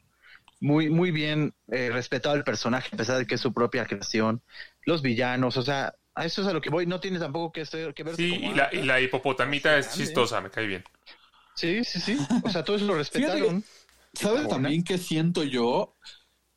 [0.61, 4.41] Muy, muy bien eh, respetado el personaje, a pesar de que es su propia creación.
[4.85, 6.85] Los villanos, o sea, a eso es a lo que voy.
[6.85, 9.77] No tiene tampoco que, ser, que ver Sí, como, y la, ah, y la hipopotamita
[9.77, 10.05] es grande.
[10.05, 10.85] chistosa, me cae bien.
[11.53, 12.17] Sí, sí, sí.
[12.45, 13.61] O sea, todos lo respetaron.
[14.13, 15.95] ¿Sabes también que siento yo?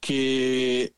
[0.06, 0.94] Que,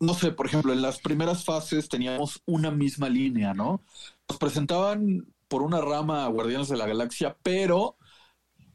[0.00, 3.82] no sé, por ejemplo, en las primeras fases teníamos una misma línea, ¿no?
[4.28, 7.96] Nos presentaban por una rama a Guardianes de la Galaxia, pero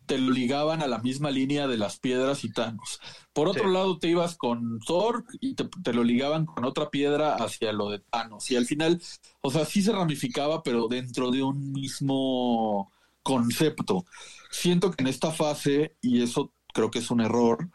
[0.07, 2.99] te lo ligaban a la misma línea de las piedras y Thanos.
[3.33, 3.73] Por otro Sí.
[3.73, 7.89] lado, te ibas con Thor y te, te lo ligaban con otra piedra hacia lo
[7.91, 8.49] de Thanos.
[8.49, 9.01] Y al final,
[9.41, 12.91] o sea, sí se ramificaba, pero dentro de un mismo
[13.23, 14.05] concepto.
[14.49, 17.69] Siento que en esta fase, y eso creo que es un error,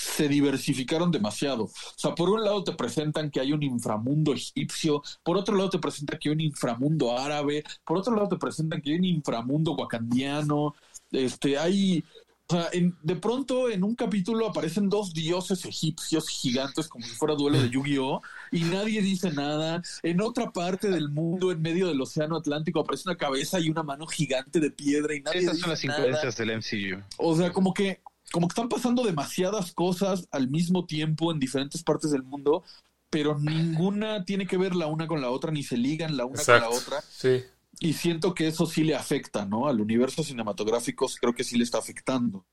[0.00, 1.64] se diversificaron demasiado.
[1.64, 5.68] O sea, por un lado te presentan que hay un inframundo egipcio, por otro lado
[5.70, 9.04] te presentan que hay un inframundo árabe, por otro lado te presentan que hay un
[9.04, 10.74] inframundo wakandiano,
[11.12, 12.02] este, hay,
[12.48, 17.12] o sea, en- de pronto en un capítulo aparecen dos dioses egipcios gigantes como si
[17.14, 18.22] fuera duelo de Yu-Gi-Oh!
[18.52, 19.82] y nadie dice nada.
[20.02, 23.82] En otra parte del mundo, en medio del océano Atlántico, aparece una cabeza y una
[23.82, 25.98] mano gigante de piedra y nadie Esas dice son las nada.
[25.98, 27.02] incoherencias del MCU.
[27.18, 28.00] O sea, como que,
[28.32, 32.64] como que están pasando demasiadas cosas al mismo tiempo en diferentes partes del mundo,
[33.10, 36.38] pero ninguna tiene que ver la una con la otra, ni se ligan la una
[36.40, 36.66] Exacto.
[36.68, 37.00] con la otra.
[37.08, 37.42] Sí.
[37.80, 39.66] Y siento que eso sí le afecta, ¿no?
[39.68, 42.44] Al universo cinematográfico creo que sí le está afectando.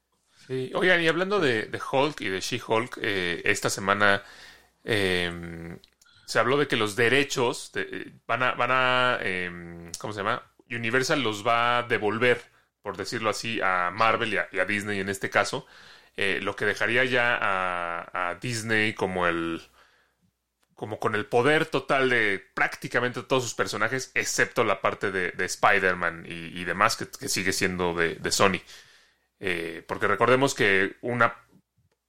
[0.47, 0.71] Sí.
[0.73, 4.23] Oigan, y hablando de, de Hulk y de She-Hulk, eh, esta semana
[4.83, 5.77] eh,
[6.25, 10.19] se habló de que los derechos de- eh, van a, van a eh, ¿cómo se
[10.19, 10.41] llama?
[10.69, 12.41] Universal los va a devolver,
[12.88, 15.65] por decirlo así, a Marvel y a, y a Disney en este caso,
[16.15, 19.62] eh, lo que dejaría ya a, a Disney como el
[20.73, 25.43] como con el poder total de prácticamente todos sus personajes, excepto la parte de, de
[25.43, 28.62] Spider-Man y, y demás, que, que sigue siendo de, de Sony.
[29.41, 31.36] Eh, porque recordemos que una,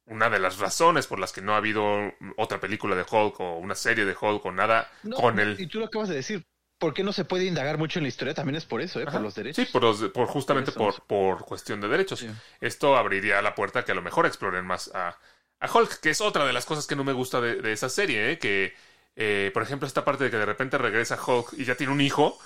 [0.07, 3.59] una de las razones por las que no ha habido otra película de Hulk o
[3.59, 5.61] una serie de Hulk o nada No, con el...
[5.61, 6.47] Y tú lo acabas de decir.
[6.79, 8.35] ¿Por qué no se puede indagar mucho en la historia?
[8.35, 9.07] También es por eso, ¿eh?
[9.07, 9.13] Ajá.
[9.13, 9.67] por los derechos.
[9.67, 12.21] Sí, por, los- por justamente Por por, por cuestión de derechos.
[12.21, 12.29] Sí.
[12.61, 15.19] Esto abriría la puerta a que a lo mejor exploren más a,
[15.61, 17.89] a Hulk, que es otra de las cosas que no me gusta de, de esa
[17.89, 18.39] serie, ¿eh?
[18.39, 18.75] que
[19.17, 22.01] eh, por ejemplo esta parte de que de repente regresa Hulk y ya tiene un
[22.01, 22.39] hijo,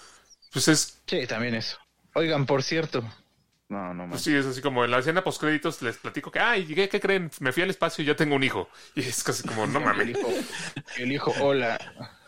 [0.52, 1.78] pues es, Sí, también eso.
[2.14, 3.04] Oigan, por cierto.
[3.68, 4.22] No, no pues más.
[4.22, 7.00] sí, es así como en la escena post créditos les platico que, ay, ¿qué, qué
[7.00, 7.30] creen?
[7.40, 8.68] Me fui al espacio y ya tengo un hijo.
[8.94, 10.08] Y es casi como, no El mames.
[10.08, 10.28] hijo,
[10.96, 11.78] el hijo, hola.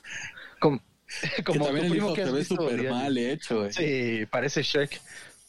[1.45, 3.67] Como, Que también el hijo que se ve súper mal hecho.
[3.67, 3.73] eh.
[3.73, 5.01] Sí, parece Shrek.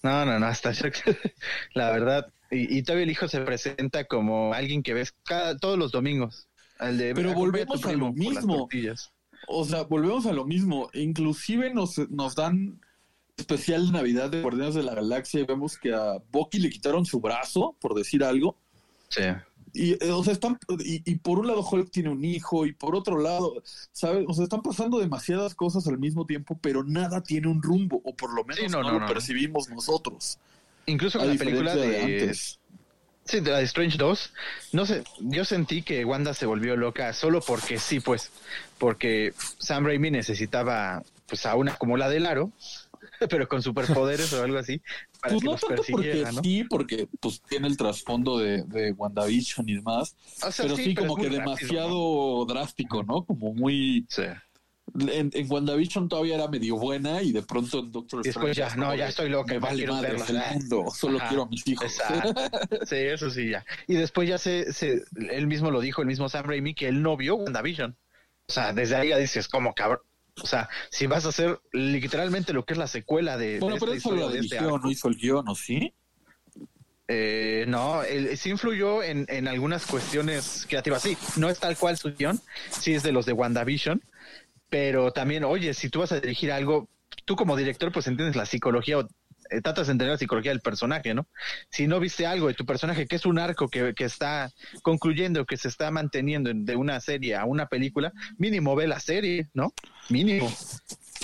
[0.04, 1.36] No, no, no, hasta Shrek.
[1.74, 2.28] La verdad.
[2.52, 6.48] Y, y todavía el hijo se presenta como alguien que ves cada, todos los domingos.
[6.78, 8.68] Al de, Pero a volvemos a lo mismo.
[9.48, 10.90] O sea, volvemos a lo mismo.
[10.94, 12.80] Inclusive nos, nos dan
[13.38, 17.20] especial Navidad de Guardianes de la Galaxia y vemos que a Bucky le quitaron su
[17.20, 18.58] brazo, por decir algo.
[19.10, 19.24] Sí.
[19.76, 22.72] Y, eh, o sea, están, y, y por un lado Hulk tiene un hijo y
[22.72, 23.62] por otro lado,
[23.92, 24.26] ¿sabes?
[24.28, 28.16] O sea, están pasando demasiadas cosas al mismo tiempo, pero nada tiene un rumbo, o
[28.16, 30.40] por lo menos Sí, no, no, no, lo percibimos nosotros.
[30.86, 32.60] Incluso con la película de, de antes.
[33.26, 34.34] Sí, de la de Strange 2,
[34.74, 38.30] no sé, yo sentí que Wanda se volvió loca solo porque sí, pues,
[38.78, 42.52] porque Sam Raimi necesitaba pues a una como la del aro,
[43.30, 44.82] pero con superpoderes o algo así,
[45.22, 48.92] para Pues que no los tanto porque sí, porque pues tiene el trasfondo de, de
[48.92, 53.26] WandaVision y demás, O sea, pero sí, pero como que demasiado drástico, ¿no?
[53.26, 54.06] Como muy...
[54.10, 54.24] Sí.
[55.12, 58.96] En, en WandaVision todavía era medio buena y de pronto en Doctor después ya, no,
[58.96, 62.00] ya estoy loca, Me vale madre el mundo, solo Ajá, quiero a mis hijos.
[62.86, 63.66] Sí, eso sí, ya.
[63.88, 67.02] Y después ya se, se, él mismo lo dijo, el mismo Sam Raimi, que él
[67.02, 67.98] no vio WandaVision.
[68.48, 70.02] O sea, desde ahí ya dices, como cabrón.
[70.42, 73.80] O sea, si vas a hacer literalmente lo que es la secuela de, Bueno, de
[73.80, 75.94] pero esta eso lo de este no hizo el guion, ¿o sí?
[77.08, 81.04] eh, no, él sí influyó en, en algunas cuestiones creativas.
[81.04, 84.04] Sí, no es tal cual su guion, sí es de los de WandaVision,
[84.70, 86.90] pero también, oye, si tú vas a dirigir algo,
[87.26, 89.08] tú como director, pues entiendes la psicología o
[89.62, 91.28] tratas de entender la psicología del personaje, ¿no?
[91.70, 95.46] Si no viste algo de tu personaje, que es un arco que, que está concluyendo,
[95.46, 99.50] que se está manteniendo en- de una serie a una película, mínimo ve la serie,
[99.54, 99.74] ¿no?
[100.10, 100.52] Mínimo.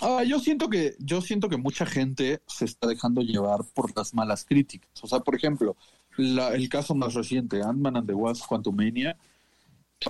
[0.02, 4.14] Ah, yo siento que, yo siento que mucha gente se está dejando llevar por las
[4.14, 4.90] malas críticas.
[5.04, 5.76] O sea, por ejemplo,
[6.18, 9.16] la- el caso más reciente, Ant-Man and the Wasp Quantumania,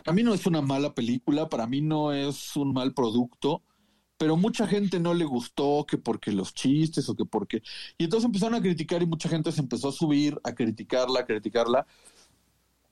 [0.03, 3.61] para mí no es una mala película, para mí no es un mal producto,
[4.21, 7.63] pero mucha gente no le gustó que porque los chistes o que porque...
[7.97, 11.25] Y entonces empezaron a criticar y mucha gente se empezó a subir a criticarla, a
[11.25, 11.87] criticarla.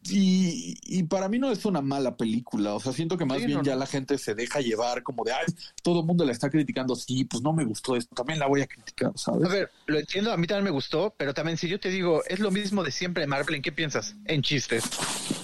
[0.09, 3.45] Y, y para mí no es una mala película, o sea, siento que más Sí,
[3.45, 3.79] bien no, ya no.
[3.79, 5.45] la gente se deja llevar como de, ay,
[5.83, 8.61] todo el mundo la está criticando, sí, pues no me gustó esto, también la voy
[8.61, 9.45] a criticar, ¿sabes?
[9.45, 12.23] A ver, lo entiendo, a mí también me gustó, pero también si yo te digo,
[12.25, 14.15] es lo mismo de siempre en Marvel, ¿en qué piensas?
[14.25, 14.85] En chistes.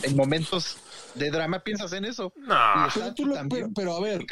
[0.04, 0.78] En momentos
[1.15, 2.34] de drama piensas en eso.
[2.38, 2.56] No.
[2.73, 4.25] Pero, está tú lo- también pero, pero a ver,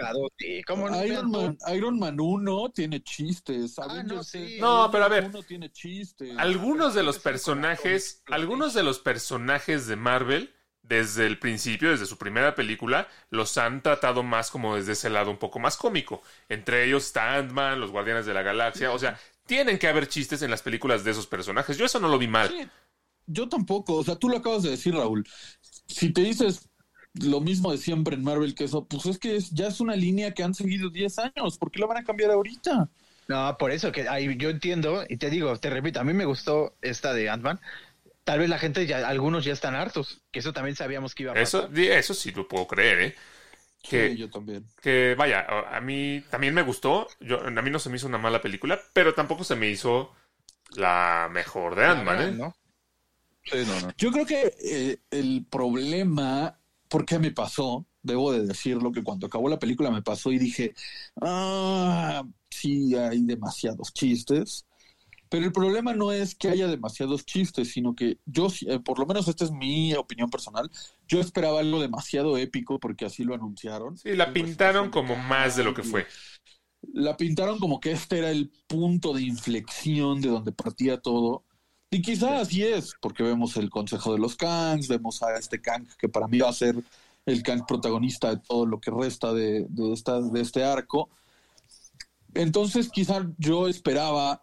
[0.68, 1.06] ¿cómo no?
[1.06, 4.58] Iron, Man, Iron Man 1 tiene chistes, Ah, no, Avengers sí.
[4.60, 5.26] No, pero a ver.
[5.26, 6.38] 1 tiene chistes.
[6.38, 12.18] Algunos de los personajes, algunos de los personajes de Marvel, desde el principio, desde su
[12.18, 16.22] primera película, los han tratado más como desde ese lado un poco más cómico.
[16.50, 18.92] Entre ellos está Ant-Man, los Guardianes de la Galaxia.
[18.92, 21.78] O sea, tienen que haber chistes en las películas de esos personajes.
[21.78, 22.50] Yo eso no lo vi mal.
[22.50, 22.68] Sí,
[23.26, 25.26] yo tampoco, o sea, tú lo acabas de decir, Raúl.
[25.88, 26.70] Si te dices
[27.16, 29.96] lo mismo de siempre en Marvel que eso, pues es que es- ya es una
[29.96, 32.90] línea que han seguido 10 años, ¿por qué la van a cambiar ahorita?
[33.28, 36.26] No, por eso que ahí yo entiendo y te digo, te repito, a mí me
[36.26, 37.60] gustó esta de Ant-Man.
[38.26, 41.34] Tal vez la gente ya, algunos ya están hartos, que eso también sabíamos que iba
[41.34, 41.72] a Eso, pasar.
[41.74, 43.16] eso sí lo puedo creer, ¿eh?
[43.88, 44.66] Que, Sí, yo también.
[44.82, 47.08] que vaya, a a mí también me gustó.
[47.22, 50.16] Yo, a mí no se me hizo una mala película, pero tampoco se me hizo
[50.76, 52.38] la mejor de Ant-Man, ¿eh?
[52.38, 52.56] ¿no?
[53.46, 53.94] Sí, no, no.
[53.98, 56.60] Yo creo que eh, el problema,
[56.94, 60.76] porque me pasó, debo de decirlo, que cuando acabó la película me pasó y dije,
[61.22, 64.68] ah, sí, hay demasiados chistes.
[65.30, 69.08] Pero el problema no es que haya demasiados chistes, sino que yo, eh, por lo
[69.08, 70.70] menos esta es mi opinión personal,
[71.08, 73.98] yo esperaba algo demasiado épico porque así lo anunciaron.
[73.98, 76.06] Sí, la El pintaron como más de lo que fue.
[76.94, 81.46] la pintaron como que este era el punto de inflexión de donde partía todo.
[81.94, 85.86] Y quizás así es, porque vemos el Consejo de los Kangs, vemos a este Kang
[86.00, 86.76] que para mí va a ser
[87.28, 91.12] el Kang protagonista de todo lo que resta de, de, esta, de este arco.
[92.34, 94.42] Entonces quizás yo esperaba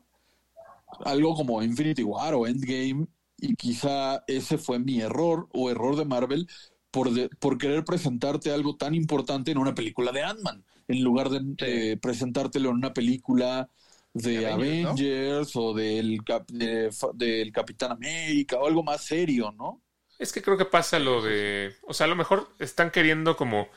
[1.04, 3.08] algo como Infinity War o Endgame
[3.38, 6.48] y quizá ese fue mi error o error de Marvel
[6.92, 11.30] por, de- por querer presentarte algo tan importante en una película de Ant-Man, en lugar
[11.30, 13.68] de, de presentártelo en una película
[14.12, 19.82] de Avengers, o del, Cap- de fa- del Capitán América o algo más serio, ¿no?
[20.18, 21.74] Es que creo que pasa lo de.
[21.82, 23.68] O sea, a lo mejor están queriendo como.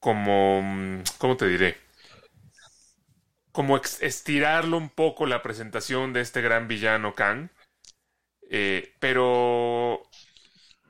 [0.00, 1.02] Como.
[1.18, 1.76] ¿Cómo te diré?
[3.52, 7.48] Como estirarlo un poco la presentación de este gran villano Kang.
[8.50, 10.02] Eh, pero.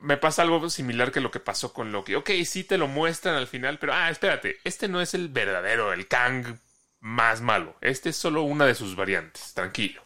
[0.00, 2.14] Me pasa algo similar que lo que pasó con Loki.
[2.14, 3.94] Ok, sí te lo muestran al final, pero.
[3.94, 4.58] Ah, espérate.
[4.64, 6.58] Este no es el verdadero, el Kang
[7.00, 7.76] más malo.
[7.80, 9.54] Este es solo una de sus variantes.
[9.54, 10.02] Tranquilo.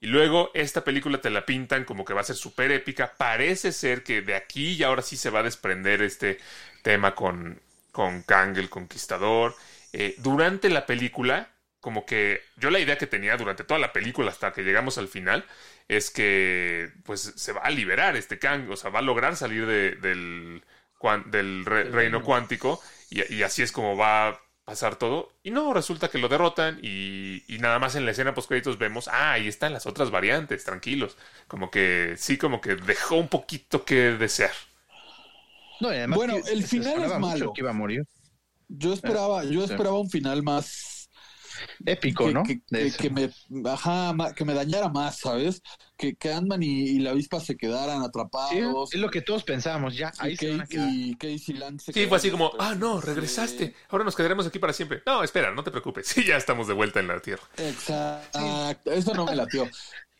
[0.00, 3.14] Y luego esta película te la pintan como que va a ser súper épica.
[3.16, 6.38] Parece ser que de aquí y ahora sí se va a desprender este
[6.82, 7.60] tema con,
[7.92, 9.56] con Kang el Conquistador.
[9.92, 14.30] Eh, durante la película, como que yo la idea que tenía durante toda la película
[14.30, 15.44] hasta que llegamos al final
[15.88, 19.66] es que pues se va a liberar este Kang, o sea, va a lograr salir
[19.66, 20.62] de- del,
[21.26, 25.32] del re- reino cuántico y, y así es como va pasar todo.
[25.42, 28.78] Y no, resulta que lo derrotan y, y nada más en la escena post créditos
[28.78, 31.16] vemos, ah, ahí están las otras variantes, tranquilos.
[31.48, 34.52] Como que sí, como que dejó un poquito que desear.
[35.80, 37.52] No, y además Bueno, que el final es malo.
[37.52, 38.02] que iba a morir.
[38.68, 40.97] Yo esperaba, yo esperaba un final más
[41.86, 42.42] Épico, que, ¿no?
[42.42, 43.30] que- me,
[43.70, 45.62] ajá, que me dañara más, ¿sabes?
[45.96, 48.94] Que, que Ant-Man y, y la avispa se quedaran Sí, atrapados.
[48.94, 50.88] es lo que todos pensamos, ya, ahí se van a Kate quedar.
[50.92, 53.74] y Casey Lang se Sí, fue así como, ah, no, regresaste.
[53.88, 55.02] Ahora nos quedaremos aquí para siempre.
[55.06, 56.06] No, espera, no te preocupes.
[56.18, 57.42] Sí, ya estamos de vuelta en la Tierra.
[57.56, 59.68] Exacto, eso no me latió.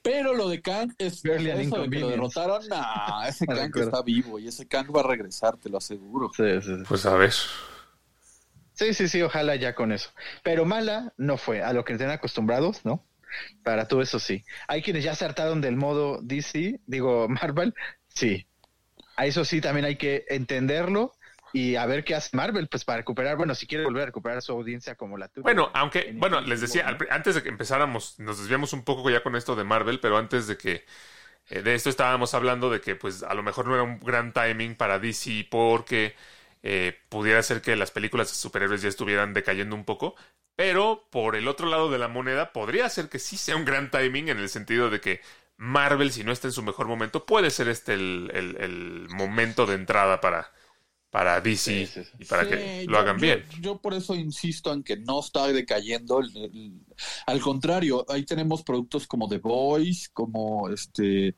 [0.02, 2.10] Pero lo de Kang es eso de que lo inconvenience.
[2.12, 6.30] derrotaron, nah, ese Kang está vivo y ese Kang va a regresar, te lo aseguro.
[6.36, 6.82] Sí, sí, sí.
[6.88, 7.32] Pues a ver.
[8.78, 10.10] Sí, sí, sí, ojalá ya con eso.
[10.44, 13.04] Pero mala no fue, a lo que estén acostumbrados, ¿no?
[13.64, 14.44] Para todo eso sí.
[14.68, 17.74] Hay quienes ya se hartaron del modo DC, digo Marvel,
[18.06, 18.46] sí.
[19.16, 21.12] A eso sí también hay que entenderlo
[21.52, 24.42] y a ver qué hace Marvel, pues para recuperar, bueno, si quiere volver a recuperar
[24.42, 25.42] su audiencia como la tuya.
[25.42, 29.24] Bueno, aunque, bueno, les decía, al antes de que empezáramos, nos desviamos un poco ya
[29.24, 30.84] con esto de Marvel, pero antes de que
[31.48, 34.32] eh, de esto estábamos hablando de que pues a lo mejor no era un gran
[34.32, 36.14] timing para DC porque
[36.62, 40.14] eh, pudiera ser que las películas de superhéroes ya estuvieran decayendo un poco,
[40.56, 43.90] pero por el otro lado de la moneda podría ser que sí sea un gran
[43.90, 45.20] timing en el sentido de que
[45.56, 49.66] Marvel, si no está en su mejor momento, puede ser este el, el- el momento
[49.66, 50.52] de entrada para,
[51.10, 52.10] para DC Sí, sí, sí.
[52.20, 53.44] y para Sí, que yo- lo hagan yo- bien.
[53.60, 56.20] Yo por eso insisto en que no está decayendo.
[56.20, 56.80] el- el-
[57.26, 61.34] al contrario, ahí tenemos productos como The Voice, como este.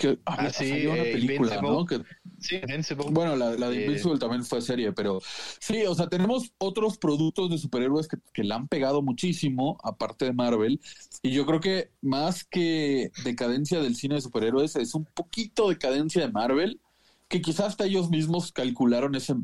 [0.00, 1.60] Que, ah, Ah, sí, una eh, película, Invincible.
[1.60, 1.84] ¿no?
[1.84, 2.00] Que,
[2.38, 3.04] Sí, Invincible.
[3.12, 5.20] bueno, la, la de Eh, Invincible también fue serie, pero
[5.60, 10.24] sí, o sea, tenemos otros productos de superhéroes que, que la han pegado muchísimo, aparte
[10.26, 10.80] de Marvel,
[11.22, 16.22] y yo creo que más que decadencia del cine de superhéroes, es un poquito decadencia
[16.26, 16.80] de Marvel,
[17.28, 19.34] que quizás hasta ellos mismos calcularon ese,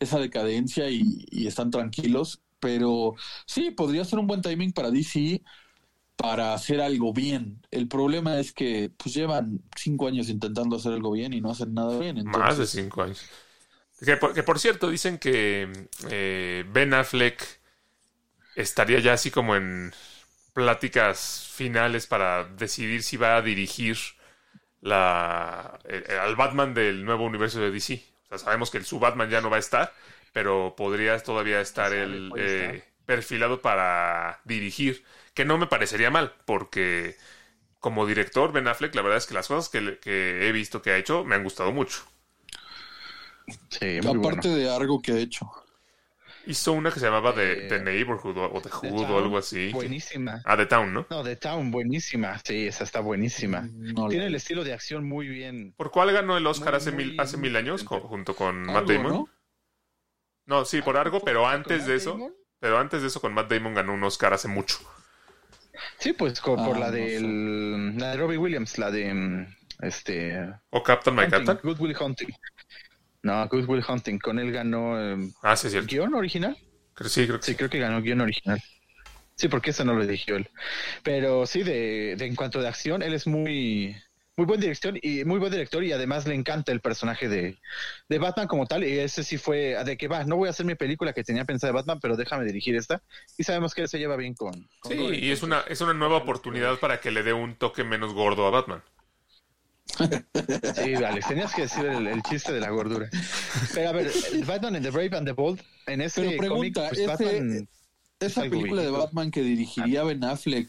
[0.00, 3.14] esa decadencia y, y están tranquilos, pero
[3.46, 5.42] sí, podría ser un buen timing para DC
[6.18, 7.62] para hacer algo bien.
[7.70, 11.72] El problema es que pues llevan cinco años intentando hacer algo bien y no hacen
[11.72, 12.24] nada bien.
[12.26, 13.24] Más de cinco años.
[14.04, 15.70] Que por, que por cierto, dicen que
[16.10, 17.40] eh, Ben Affleck
[18.56, 19.92] estaría ya así como en
[20.54, 23.96] pláticas finales para decidir si va a dirigir
[24.80, 28.02] la, eh, al Batman del nuevo universo de DC.
[28.24, 29.92] O sea, sabemos que el, su Batman ya no va a estar,
[30.32, 35.04] pero podría todavía estar el eh, perfilado para dirigir,
[35.38, 37.14] que no me parecería mal, porque
[37.78, 40.00] como director Ben Affleck, la verdad es que las cosas que,
[40.48, 42.02] he visto que ha hecho me han gustado mucho.
[43.70, 44.56] Sí, muy Aparte bueno.
[44.56, 45.48] de algo que he hecho.
[46.48, 49.38] Hizo una que se llamaba The, Eh, The Neighborhood o, The The Hood o algo
[49.38, 49.70] así.
[49.72, 50.42] Buenísima.
[50.44, 51.06] Ah, The Town, ¿no?
[51.08, 52.36] No, The Town, buenísima.
[52.44, 53.60] Sí, esa está buenísima.
[53.72, 55.72] No, Tiene la- el estilo de acción muy bien.
[55.76, 58.88] ¿Por cuál ganó el Oscar Muy, hace, muy mil, hace mil años junto con Matt
[58.88, 59.12] Damon?
[59.12, 59.28] ¿no?
[60.46, 60.64] ¿no?
[60.64, 62.34] sí, por algo, pero ¿Con antes de eso, Damon?
[62.58, 64.78] pero antes de eso con Matt Damon ganó un Oscar hace mucho.
[65.98, 70.38] Sí, pues por Ah, la no del la de Robbie Williams, la de mm, este
[70.70, 71.58] ¿O Captain My Hunting, Captain?
[71.62, 72.28] Good Will Hunting.
[73.22, 74.18] No, Good Will Hunting.
[74.18, 75.88] Con él ganó eh, Ah, sí, cierto.
[75.88, 76.56] guion original.
[76.94, 77.56] Creo- Sí, creo que Sí, sí.
[77.56, 78.60] creo que ganó guion original.
[79.36, 80.48] Sí, porque eso no lo dirigió él.
[81.04, 83.96] Pero sí, de, de en cuanto de acción, él es muy
[84.38, 87.58] muy buen director y muy buen director y además le encanta el personaje de,
[88.08, 90.64] de Batman como tal y ese sí fue de que va, no voy a hacer
[90.64, 93.02] mi película que tenía pensada de Batman, pero déjame dirigir esta
[93.36, 95.80] y sabemos que él se lleva bien con, con Sí, Robin, y es una, es
[95.80, 98.82] una nueva oportunidad para que le dé un toque menos gordo a Batman.
[100.76, 103.08] Sí, Alex, tenías que decir el, el chiste de la gordura.
[103.74, 104.12] Pero a ver,
[104.46, 107.68] Batman en The Brave and the Bold, en ese Pero pregunta, cómic, pues ese- Batman...
[108.20, 108.90] Esa película de.
[108.90, 110.68] Batman que dirigiría Ben Affleck,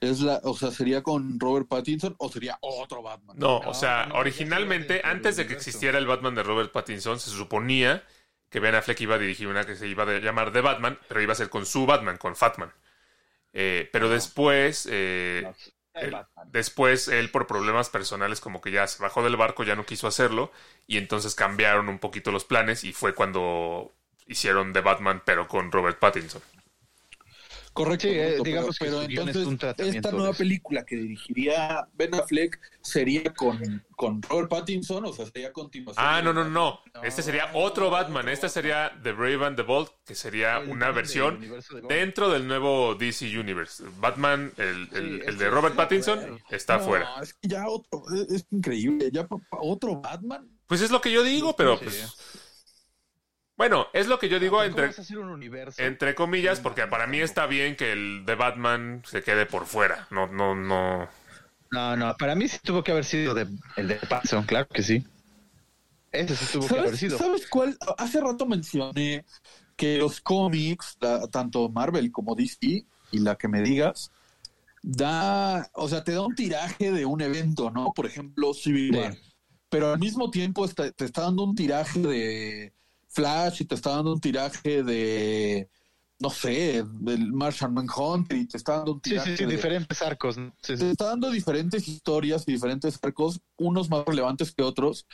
[0.00, 3.36] es la, o sea, ¿sería con Robert Pattinson o sería otro Batman?
[3.38, 7.20] No, No, o sea, no, originalmente, antes de que existiera el Batman de Robert Pattinson,
[7.20, 8.04] se suponía
[8.48, 11.22] que Ben Affleck iba a dirigir una que se iba a llamar The Batman, pero
[11.22, 12.72] iba a ser con su Batman, con Fatman.
[13.52, 15.52] Eh, pero después, eh,
[15.94, 16.16] él-
[16.52, 20.06] después él por problemas personales como que ya se bajó del barco, ya no quiso
[20.06, 20.52] hacerlo,
[20.86, 23.92] y entonces cambiaron un poquito los planes y fue cuando
[24.26, 26.42] hicieron The Batman, pero con Robert Pattinson.
[27.72, 32.14] Correcto, Sí, eh, correcto, digamos pero, entonces un tratamiento esta nueva película que dirigiría Ben
[32.16, 36.04] Affleck sería con, con Robert Pattinson, o sea, sería continuación.
[36.06, 36.80] Ah, no, no, no.
[36.92, 38.28] No, Este sería otro Batman.
[38.28, 38.50] Este Batman.
[38.50, 41.60] sería The Brave and the Bold, que sería El una del versión de
[41.94, 43.84] dentro del nuevo DC Universe.
[44.00, 46.36] Batman, el, el- Sí, el ese de Robert Pattinson, fuera.
[46.50, 47.14] está No, fuera.
[47.22, 50.48] es que ya otro, es, es increíble, ya otro Batman.
[50.66, 51.84] Pues es lo que yo digo, pero Sí.
[51.84, 52.14] pues.
[53.60, 55.82] Bueno, es lo que yo digo ¿Cómo entre, vas a hacer un universo?
[55.82, 60.08] entre comillas, porque para mí está bien que el de Batman se quede por fuera.
[60.10, 61.06] No, no, no.
[61.70, 63.46] No, no, para mí sí tuvo que haber sido de,
[63.76, 65.04] el de Pattinson, claro que sí.
[66.10, 67.18] Ese sí tuvo que haber ¿Sabes, sido.
[67.18, 67.76] ¿Sabes cuál?
[67.98, 69.26] Hace rato mencioné
[69.76, 74.10] que los cómics, la- tanto Marvel como DC, y la que me digas,
[74.82, 77.92] da, o sea, te da un tiraje de un evento, ¿no?
[77.92, 78.98] Por ejemplo, Civil Sí.
[78.98, 79.14] War.
[79.68, 82.72] Pero al mismo tiempo está- te está dando un tiraje de
[83.10, 85.68] Flash y te está dando un tiraje de,
[86.18, 89.52] no sé, del Martian Manhunter y te está dando un Sí, tiraje sí, sí, de-
[89.52, 90.38] diferentes arcos.
[90.38, 90.48] ¿no?
[90.62, 90.84] Sí, te sí.
[90.86, 95.06] está dando diferentes historias y diferentes arcos, unos más relevantes que otros.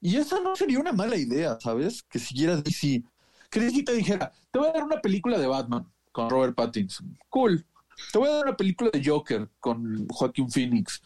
[0.00, 2.02] Y esa no sería una mala idea, ¿sabes?
[2.02, 3.02] Que siguiera DC.
[3.50, 7.16] Que DC te dijera, te voy a dar una película de Batman con Robert Pattinson.
[7.28, 7.64] Cool.
[8.12, 11.00] Te voy a dar una película de Joker con Joaquin Phoenix.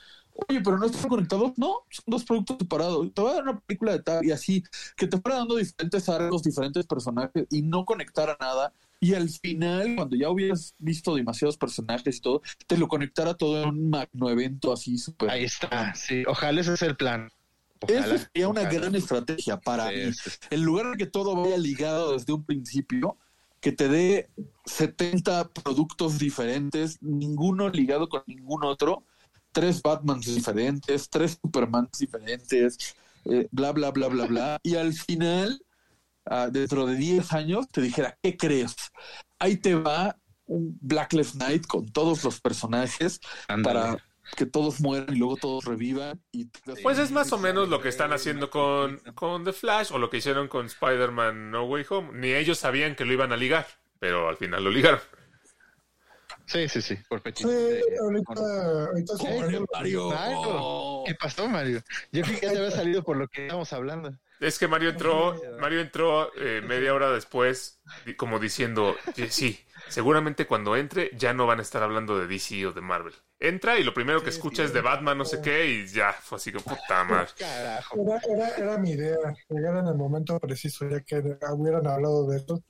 [0.48, 1.52] Oye, pero no están conectados.
[1.56, 3.12] No, son dos productos separados.
[3.12, 4.62] Te voy a dar una película de tal y así,
[4.96, 8.72] que te fuera dando diferentes arcos, diferentes personajes y no conectara nada.
[9.00, 13.62] Y al final, cuando ya hubieras visto demasiados personajes y todo, te lo conectara todo
[13.62, 15.30] en un magno evento así súper.
[15.30, 16.22] Ahí está, sí.
[16.26, 17.30] Ojalá ese sea el plan.
[17.80, 20.12] Ojalá, Eso sería una gran estrategia para Sí, mí.
[20.12, 20.30] sí.
[20.50, 23.16] En lugar de que todo vaya ligado desde un principio,
[23.60, 24.28] que te dé
[24.66, 29.04] 70 productos diferentes, ninguno ligado con ningún otro,
[29.52, 34.58] tres Batmans diferentes, tres Supermans diferentes, eh, bla, bla, bla, bla, bla.
[34.62, 35.62] Y al final,
[36.26, 38.74] ah, dentro de 10 años, te dijera, ¿qué crees?
[39.38, 43.20] Ahí te va un Blacklist Night con todos los personajes
[43.62, 43.96] para
[44.36, 46.20] que todos mueran y luego todos revivan.
[46.32, 46.46] Y
[46.82, 50.10] Pues es más o menos lo que están haciendo con, con The Flash o lo
[50.10, 52.10] que hicieron con Spider-Man No Way Home.
[52.14, 53.66] Ni ellos sabían que lo iban a ligar,
[53.98, 55.00] pero al final lo ligaron.
[56.50, 57.48] Sí, sí, sí, por Sí, pechito.
[57.48, 58.32] ahorita,
[58.82, 59.14] ahorita
[59.72, 60.10] Mario.
[60.10, 61.02] Mario.
[61.06, 61.80] ¿Qué pasó, Mario?
[62.10, 64.12] Yo creí que ya había salido por lo que estábamos hablando.
[64.40, 67.80] Es que Mario entró, Mario entró eh, media hora después,
[68.16, 69.60] como diciendo, "Sí, sí,
[69.90, 73.14] seguramente cuando entre ya no van a estar hablando de DC o de Marvel.
[73.38, 76.36] Entra y lo primero que escucha es de Batman, no sé qué, y ya fue
[76.36, 77.28] así como puta madre.
[77.38, 77.96] Carajo.
[78.02, 79.16] Era, era, era mi idea,
[79.48, 81.22] llegar en el momento preciso, ya que
[81.52, 82.62] hubieran hablado de eso.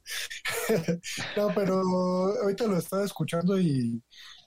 [1.37, 1.81] no, pero
[2.43, 4.03] ahorita lo estaba escuchando y,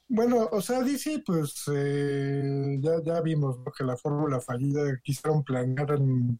[0.07, 3.71] bueno, o sea, DC, pues eh, ya, ya vimos ¿no?
[3.71, 6.39] que la fórmula fallida quisieron planear en,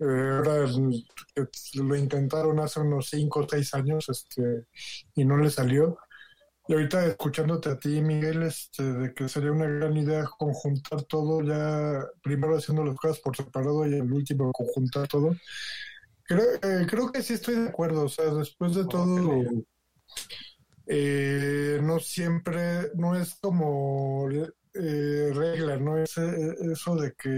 [0.00, 0.66] ahora
[1.74, 4.66] lo intentaron hace unos 5 o 6 años este,
[5.14, 5.98] y no le salió.
[6.66, 11.42] Y ahorita escuchándote a ti, Miguel, este, de que sería una gran idea conjuntar todo
[11.42, 15.36] ya, primero haciendo las cosas por separado y el último conjuntar todo.
[16.22, 19.44] Creo, eh, creo que sí estoy de acuerdo, o sea, después de todo,
[20.86, 24.26] eh, no siempre, no es como
[24.74, 25.98] eh, regla, ¿no?
[25.98, 27.28] Es eh, eso de que,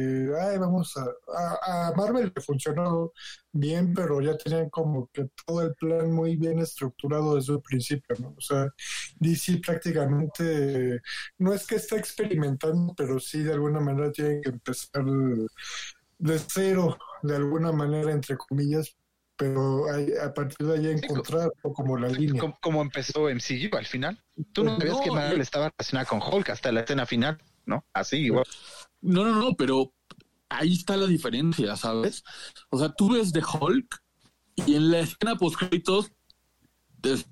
[0.40, 3.12] ay, vamos a, a, Marvel le funcionó
[3.52, 8.16] bien, pero ya tenían como que todo el plan muy bien estructurado desde el principio,
[8.20, 8.34] ¿no?
[8.36, 8.68] O sea,
[9.20, 11.00] DC prácticamente
[11.38, 15.04] no es que esté experimentando, pero sí de alguna manera tienen que empezar
[16.18, 18.96] de cero, de alguna manera, entre comillas,
[19.36, 22.40] pero hay- a partir de ahí encontrar como la línea.
[22.40, 24.18] Como, como empezó MCU al final.
[24.52, 27.38] Tú no sabías No, que Marvel yo- estaba relacionada con Hulk hasta la escena final,
[27.66, 27.84] ¿no?
[27.92, 28.44] Así, igual.
[29.00, 29.92] No, no, no, pero
[30.48, 32.22] ahí está la diferencia, ¿sabes?
[32.70, 34.02] O sea, tú ves de Hulk
[34.66, 36.10] y en la escena post créditos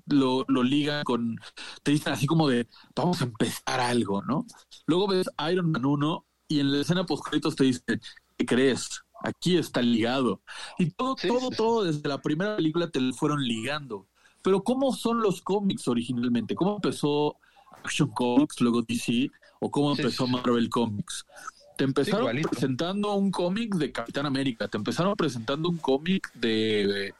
[0.05, 1.37] lo, lo ligan con,
[1.83, 4.45] te dicen así como de, vamos a empezar algo, ¿no?
[4.85, 7.99] Luego ves Iron Man 1 y en la escena post créditos te dicen,
[8.37, 9.01] ¿qué crees?
[9.25, 10.41] Aquí está ligado.
[10.77, 11.55] Y todo, Sí, todo, sí.
[11.57, 14.05] todo desde la primera película te lo fueron ligando.
[14.41, 16.53] Pero ¿cómo son los cómics originalmente?
[16.53, 17.37] ¿Cómo empezó
[17.83, 19.31] Action Comics, luego DC?
[19.59, 20.27] ¿O cómo Sí, empezó.
[20.27, 21.25] Marvel Comics?
[21.77, 27.13] Te empezaron presentando un cómic de Capitán América, te empezaron presentando un cómic de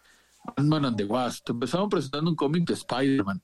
[0.56, 3.41] Ant-Man and the Wasp, te empezaron presentando un cómic de Spider-Man.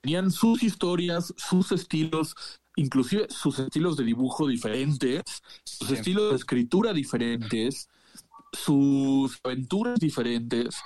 [0.00, 2.34] Tenían sus historias, sus estilos,
[2.76, 5.22] inclusive sus estilos de dibujo diferentes,
[5.64, 5.94] sus Sí.
[5.94, 7.88] estilos de escritura diferentes,
[8.52, 10.76] sus aventuras diferentes.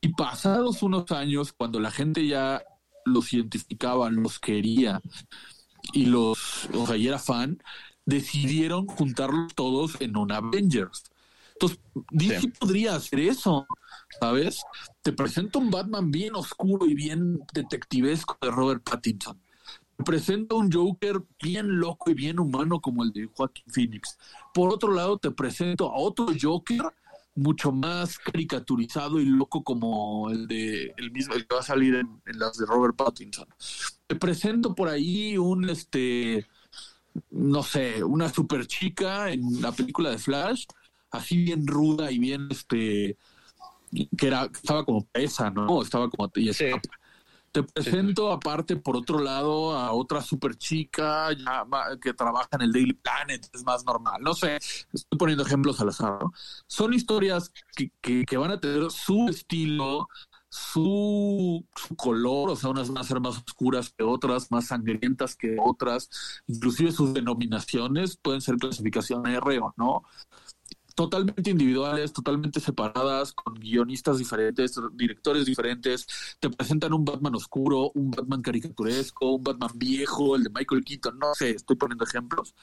[0.00, 2.62] Y pasados unos años, cuando la gente ya
[3.04, 5.00] los identificaba, los quería
[5.92, 7.62] y los, o sea, y era fan,
[8.04, 11.04] decidieron juntarlos todos en un Avengers.
[11.54, 11.78] Entonces,
[12.10, 12.48] DC Sí.
[12.58, 13.66] podría hacer eso,
[14.20, 14.62] ¿sabes?
[15.02, 19.40] Te presento un Batman bien oscuro y bien detectivesco de Robert Pattinson.
[20.02, 24.18] Te presento un Joker bien loco y bien humano como el de Joaquin Phoenix.
[24.52, 26.80] Por otro lado, te presento a otro Joker
[27.36, 31.94] mucho más caricaturizado y loco como el de el mismo el que va a salir
[31.94, 33.46] en, en las de Robert Pattinson.
[34.08, 36.48] Te presento por ahí un este
[37.30, 40.64] no sé, una super chica en la película de Flash,
[41.12, 43.16] así bien ruda y bien este
[44.16, 45.80] que era estaba como pesa, ¿no?
[45.80, 46.64] Estaba como y Sí.
[47.52, 51.66] Te presento aparte por otro lado a otra super chica ya
[52.00, 55.90] que trabaja en el Daily Planet, es más normal, no sé, estoy poniendo ejemplos al
[55.90, 56.32] azar, ¿no?
[56.66, 60.08] Son historias que, que, que van a tener su estilo,
[60.48, 65.34] su, su color, o sea, unas van a ser más oscuras que otras, más sangrientas
[65.34, 66.10] que otras,
[66.46, 70.04] inclusive sus denominaciones pueden ser clasificación R o no,
[70.94, 76.06] totalmente individuales, totalmente separadas, con guionistas diferentes, directores diferentes,
[76.40, 81.18] te presentan un Batman oscuro, un Batman caricaturesco, un Batman viejo, el de Michael Keaton,
[81.18, 82.54] no sé, estoy poniendo ejemplos.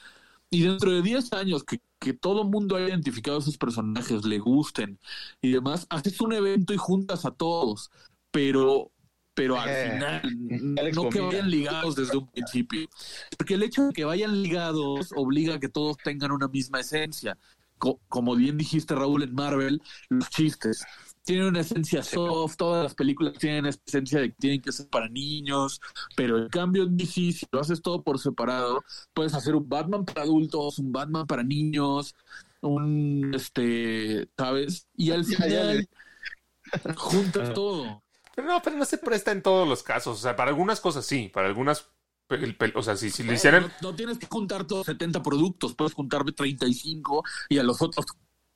[0.50, 4.38] Y dentro de 10 años que, que todo mundo haya identificado a esos personajes, le
[4.40, 4.98] gusten
[5.40, 7.90] y demás, haces un evento y juntas a todos,
[8.30, 8.92] pero
[9.32, 10.22] pero al Eh, final
[10.76, 12.88] Alex no que vayan ligados desde un principio.
[13.38, 17.38] Porque el hecho de que vayan ligados obliga a que todos tengan una misma esencia.
[17.80, 20.84] Co- como bien dijiste, Raúl, en Marvel, los chistes
[21.24, 24.88] tienen una esencia soft, todas las películas tienen esa esencia de que tienen que ser
[24.88, 25.80] para niños,
[26.16, 30.04] pero en cambio en DC, si lo haces todo por separado, puedes hacer un Batman
[30.04, 32.14] para adultos, un Batman para niños,
[32.62, 34.88] un, este, ¿sabes?
[34.96, 35.88] Y al Ya, ya final
[36.96, 37.54] juntas Ah.
[37.54, 38.04] todo.
[38.34, 40.18] Pero no, pero no se presta en todos los casos.
[40.18, 41.90] O sea, para algunas cosas sí, para algunas.
[42.74, 43.72] O sea, si, si lo hicieran.
[43.82, 48.06] No, no tienes que juntar todos 70 productos, puedes juntar 35 y a los otros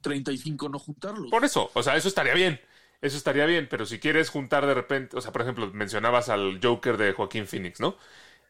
[0.01, 1.31] 35 no juntarlos.
[1.31, 2.61] Por eso, o sea, eso estaría bien.
[3.01, 6.59] Eso estaría bien, pero si quieres juntar de repente, o sea, por ejemplo, mencionabas al
[6.63, 7.99] Joker de Joaquín Phoenix, ¿no?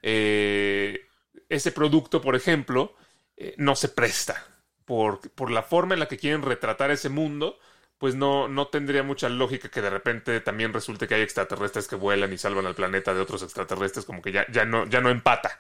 [0.01, 1.09] Eh,
[1.49, 2.95] ese producto, por ejemplo,
[3.37, 4.47] eh, no se presta.
[4.85, 7.59] Por, por la forma en la que quieren retratar ese mundo,
[8.05, 11.97] pues no, no tendría mucha lógica que de repente también resulte que hay extraterrestres que
[11.97, 15.09] vuelan y salvan al planeta de otros extraterrestres, como que ya, ya no, ya no
[15.09, 15.59] empata.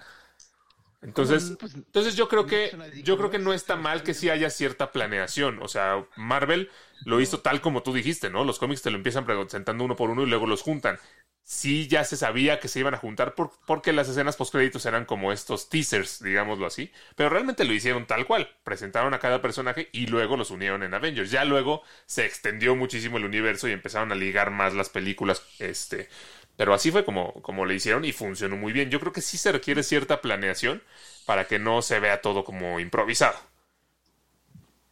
[1.02, 4.48] Entonces, Pues, entonces yo creo que yo creo que no está mal que sí haya
[4.50, 5.58] cierta planeación.
[5.62, 6.70] O sea, Marvel
[7.04, 8.44] lo hizo tal como tú dijiste, ¿no?
[8.44, 10.98] Los cómics te lo empiezan presentando uno por uno y luego los juntan.
[11.46, 15.04] Sí, ya se sabía que se iban a juntar por- porque las escenas postcréditos eran
[15.04, 16.90] como estos teasers, digámoslo así.
[17.16, 18.48] Pero realmente lo hicieron tal cual.
[18.64, 21.30] Presentaron a cada personaje y luego los unieron en Avengers.
[21.30, 25.42] Ya luego se extendió muchísimo el universo y empezaron a ligar más las películas.
[25.58, 26.08] Este.
[26.56, 28.90] Pero así fue como, como le hicieron y funcionó muy bien.
[28.90, 30.82] Yo creo que sí se requiere cierta planeación
[31.26, 33.36] para que no se vea todo como improvisado.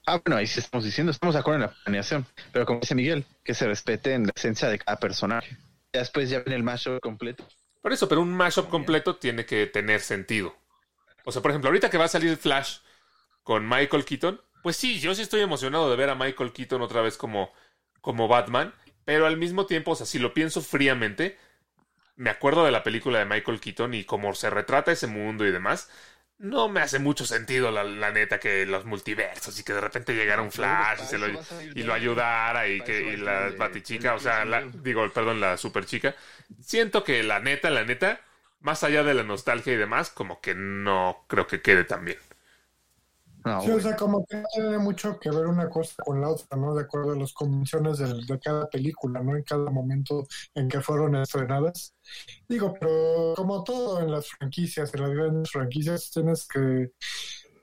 [0.06, 2.94] Ah, bueno, ahí sí estamos diciendo, estamos de acuerdo en la planeación, pero como dice
[2.94, 5.56] Miguel, que se respete en la esencia de cada personaje.
[5.92, 7.46] Ya después ya viene el mashup completo.
[7.82, 10.56] Por eso, pero un mashup completo tiene que tener sentido.
[11.24, 12.78] O sea, por ejemplo, ahorita que va a salir Flash
[13.42, 17.02] con Michael Keaton, pues sí, yo sí estoy emocionado de ver a Michael Keaton otra
[17.02, 17.52] vez como,
[18.00, 18.72] como Batman,
[19.04, 21.36] pero al mismo tiempo, o sea, si lo pienso fríamente,
[22.16, 25.50] me acuerdo de la película de Michael Keaton y cómo se retrata ese mundo y
[25.50, 25.90] demás.
[26.42, 30.12] No me hace mucho sentido, la, la neta, que los multiversos y que de repente
[30.12, 31.28] llegara un Flash y, se lo,
[31.72, 35.86] y lo ayudara y que y la batichica, o sea, la, digo, perdón, la super
[35.86, 36.16] chica.
[36.60, 38.20] Siento que la neta, la neta,
[38.60, 42.18] más allá de la nostalgia y demás, como que no creo que quede tan bien.
[43.44, 46.28] No, Sí, o sea, como que no tiene mucho que ver una cosa con la
[46.28, 46.74] otra, ¿no?
[46.74, 49.36] De acuerdo a las convenciones del- de, cada película, ¿no?
[49.36, 51.94] En cada momento en que fueron estrenadas.
[52.48, 56.92] Digo, pero como todo en las franquicias, en las grandes franquicias, tienes que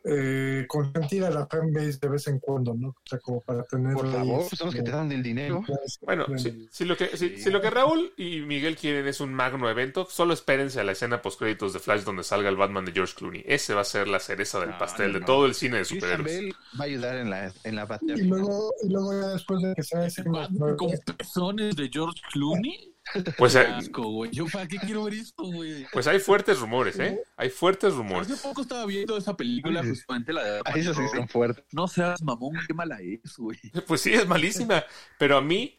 [0.03, 2.89] eh, consentir a la fanbase de vez en cuando, ¿no?
[2.89, 3.93] O sea, como para tener...
[3.93, 5.63] Por favor, este, son los que te dan el dinero.
[6.01, 9.33] Bueno, si, si lo que, si, si lo que Raúl y Miguel quieren es un
[9.33, 12.91] magno evento, solo espérense a la escena postcréditos de Flash donde salga el Batman de
[12.93, 13.43] George Clooney.
[13.45, 15.85] Ese va a ser la cereza del No, pastel no, de todo el cine de
[15.85, 16.53] superhéroes.
[16.79, 18.15] Va a ayudar en la, en la batalla.
[18.15, 22.21] Y luego, y luego ya después de que sea ese Batman con pezones de George
[22.31, 22.93] Clooney.
[23.37, 24.31] Pues, Qué eh, asco, güey.
[24.31, 25.85] Yo para qué quiero ver esto, güey.
[25.91, 27.21] pues hay fuertes rumores, ¿eh?
[27.37, 28.39] Hay fuertes Hace rumores.
[28.41, 31.63] poco estaba viendo esa película, justamente la de esos sí son fuertes.
[31.71, 33.57] No seas mamón, qué mala es, güey.
[33.87, 34.83] Pues sí, es malísima.
[35.17, 35.77] Pero a mí,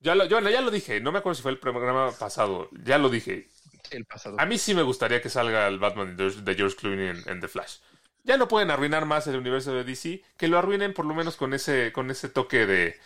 [0.00, 2.98] ya lo, yo, ya lo dije, no me acuerdo si fue el programa pasado, ya
[2.98, 3.48] lo dije.
[3.90, 4.36] El pasado.
[4.38, 7.22] A mí sí me gustaría que salga el Batman de George, de George Clooney en,
[7.28, 7.76] en The Flash.
[8.24, 11.36] Ya no pueden arruinar más el universo de DC, que lo arruinen por lo menos
[11.36, 12.96] con ese, con ese toque de,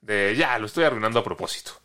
[0.00, 1.81] de ya, lo estoy arruinando a propósito.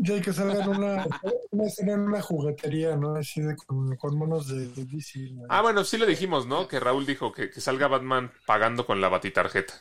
[0.00, 1.06] Ya hay que salga en una,
[1.50, 3.16] una escena en una juguetería, ¿no?
[3.16, 5.30] Así de con, con monos de, de DC.
[5.32, 5.42] ¿no?
[5.48, 6.68] Ah, bueno, sí lo dijimos, ¿no?
[6.68, 9.74] Que Raúl dijo que, que salga Batman pagando con la batitarjeta.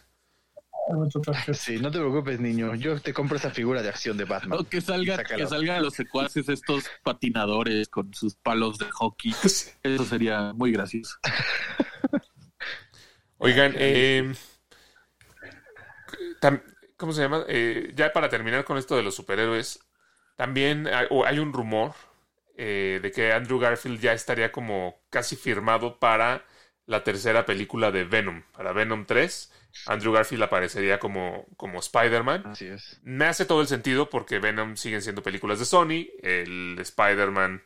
[0.89, 2.73] Ah, Sí, no te preocupes, niño.
[2.75, 4.59] Yo te compro esa figura de acción de Batman.
[4.59, 9.33] O que salga, que salgan los secuaces estos patinadores con sus palos de hockey.
[9.83, 11.17] Eso sería muy gracioso.
[13.39, 14.33] Oigan, eh,
[16.41, 16.61] tam-
[16.95, 17.43] ¿cómo se llama?
[17.47, 19.79] Eh, ya para terminar con esto de los superhéroes,
[20.37, 21.93] también hay, un rumor
[22.55, 26.45] eh, de que Andrew Garfield ya estaría como casi firmado para
[26.85, 29.51] la tercera película de Venom, para Venom 3.
[29.87, 32.43] Andrew Garfield aparecería como, como Spider-Man.
[32.45, 32.99] Así es.
[33.03, 36.07] Me hace todo el sentido porque Venom siguen siendo películas de Sony.
[36.21, 37.63] El Spider-Man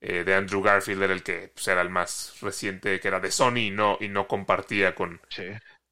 [0.00, 3.30] eh, de Andrew Garfield era el que pues, era el más reciente, que era de
[3.30, 5.44] Sony y no, y no compartía con, Sí.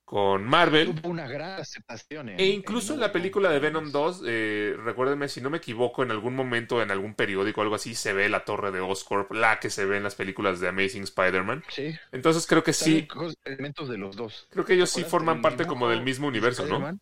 [0.07, 0.95] Con Marvel.
[0.95, 2.29] Tuvo una gran aceptación.
[2.29, 6.05] en- E incluso en la película de Venom 2, eh, recuérdenme, si no me equivoco,
[6.05, 9.33] en algún momento, en algún periódico o algo así, se ve la torre de Oscorp,
[9.33, 11.65] la que se ve en las películas de Amazing Spider-Man.
[11.69, 11.93] Sí.
[12.13, 13.09] Entonces creo que sí,
[13.45, 14.47] elementos de los dos.
[14.51, 16.99] creo que ellos sí ¿Recuerdas forman parte como del mismo universo, ¿no?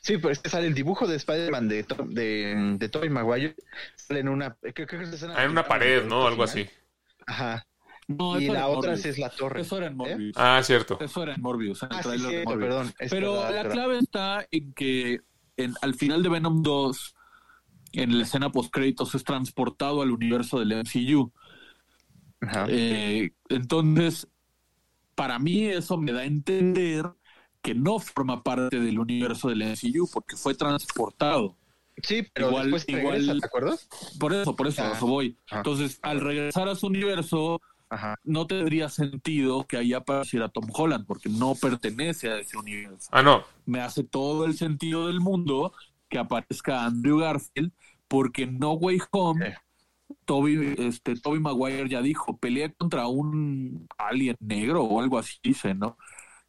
[0.00, 3.56] Sí, pero este sale el dibujo de Spider-Man de, de, de Tobey Maguire.
[3.96, 6.26] Sale en una, creo que es Ah, en una pared, ¿no?
[6.26, 6.68] Algo así.
[7.26, 7.66] Ajá.
[8.08, 9.62] No, Y la otra es la torre.
[9.62, 10.34] Eso era en Morbius.
[10.36, 10.98] Ah, cierto.
[11.00, 11.82] Eso era en Morbius.
[11.82, 12.68] en el Ah, sí, tráiler de cierto, Morbius.
[12.68, 12.94] perdón.
[12.98, 13.72] es Pero verdad, la verdad.
[13.72, 15.20] clave está en que
[15.56, 17.14] en, al final de Venom 2,
[17.92, 21.32] en la escena post créditos es transportado al universo del MCU.
[22.40, 22.66] Ajá.
[22.68, 24.28] Eh, entonces,
[25.14, 27.08] para mí eso me da a entender
[27.62, 31.56] que no forma parte del universo del MCU porque fue transportado.
[32.02, 33.88] sí, pero igual- después igual- regresa, ¿te acuerdas?
[34.18, 34.92] Por eso, por eso, Ah.
[34.96, 35.38] eso voy.
[35.50, 35.58] Ah.
[35.58, 37.62] Entonces, al regresar a su universo,
[37.94, 38.14] Ajá.
[38.24, 43.08] no tendría sentido que ahí apareciera Tom Holland porque no pertenece a ese universo.
[43.12, 43.44] Ah, no.
[43.66, 45.72] Me hace todo el sentido del mundo
[46.08, 47.72] que aparezca Andrew Garfield
[48.08, 49.54] porque No Way Home Eh.
[50.26, 55.74] Toby, este, Toby Maguire ya dijo, pelea contra un alien negro o algo así, dice,
[55.74, 55.96] ¿no?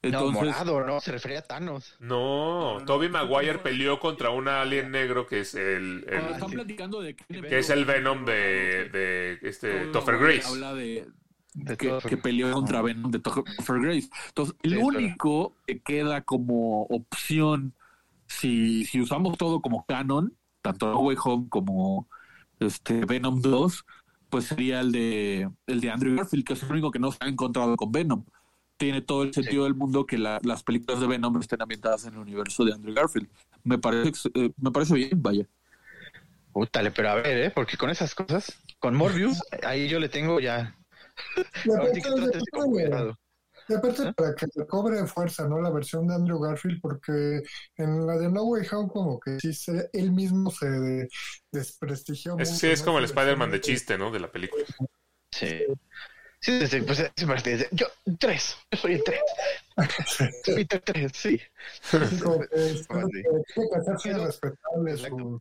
[0.04, 1.00] no, Entonces, morado, ¿no?
[1.00, 1.96] Se refería a Thanos.
[2.00, 7.16] No, Toby Maguire peleó contra un alien negro que es el, el- están platicando de
[7.16, 10.48] que, que es el Venom de, de este Toby Topher Grace.
[10.48, 11.08] Habla de,
[11.56, 13.46] De que, que peleó contra Venom de Topher
[13.80, 14.10] Grace.
[14.28, 14.86] Entonces, el Sí, claro.
[14.86, 17.74] único que queda como opción,
[18.28, 22.08] si, si usamos todo como canon, tanto No Way Home como
[22.60, 23.86] este Venom 2,
[24.30, 27.18] pues sería el de el de Andrew Garfield, que es el único que no se
[27.22, 28.26] ha encontrado con Venom.
[28.78, 32.14] Tiene todo el sentido del mundo que la- las películas de Venom estén ambientadas en
[32.16, 33.30] el universo de Andrew Garfield.
[33.64, 35.48] Me parece, eh, me parece bien, vaya.
[36.52, 37.52] Pútale, pero a ver, ¿eh?
[37.54, 40.76] Porque con esas cosas, con Morbius, ahí yo le tengo ya.
[41.64, 42.00] Y aparte,
[43.68, 45.60] y aparte para que le cobre fuerza, ¿no?
[45.60, 47.42] La versión de Andrew Garfield, porque
[47.78, 51.08] en la de No Way Home como que sí se, él mismo se de-
[51.52, 52.86] desprestigió Es, mucho, sí, es ¿no?
[52.86, 54.12] como el Spider-Man de chiste, ¿no?
[54.12, 54.64] De la película.
[55.32, 55.66] Sí.
[56.46, 57.88] Sí, sí, sí, pues sí, yo,
[58.20, 59.20] tres, yo soy el tres.
[60.46, 61.42] Peter tres, sí.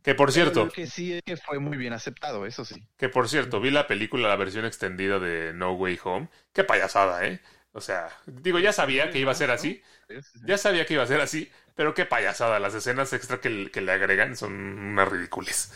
[0.01, 2.83] Que, por cierto, que sí es que fue muy bien aceptado, eso sí.
[2.97, 6.29] que por cierto, vi la película, la versión extendida de No Way Home.
[6.53, 7.39] Qué payasada, ¿eh?
[7.73, 9.83] O sea, digo, ya sabía que iba a ser así.
[10.09, 10.39] Sí, sí, sí.
[10.47, 12.59] Ya sabía que iba a ser así, pero qué payasada.
[12.59, 15.71] Las escenas extra que, que le agregan son unas ridículas.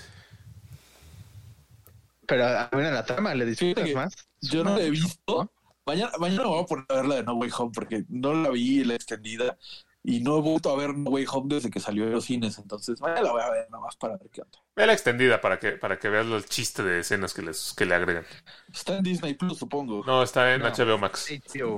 [2.25, 4.28] Pero a ver, en la trama le disfrutas más.
[4.41, 5.51] Yo no la he visto.
[5.85, 8.33] Mañana, mañana me voy a poner a ver la de No Way Home porque no
[8.33, 9.57] la vi la extendida
[10.03, 12.57] y no he vuelto a ver No Way Home desde que salió de los cines.
[12.57, 14.59] Entonces, mañana la voy a ver nada más para ver qué onda.
[14.75, 17.85] Ve la extendida para que, para que veas el chiste de escenas que, les, que
[17.85, 18.25] le agregan.
[18.71, 20.03] Está en Disney Plus, supongo.
[20.05, 20.69] No, está en No.
[20.69, 21.27] HBO Max.
[21.29, 21.77] HBO.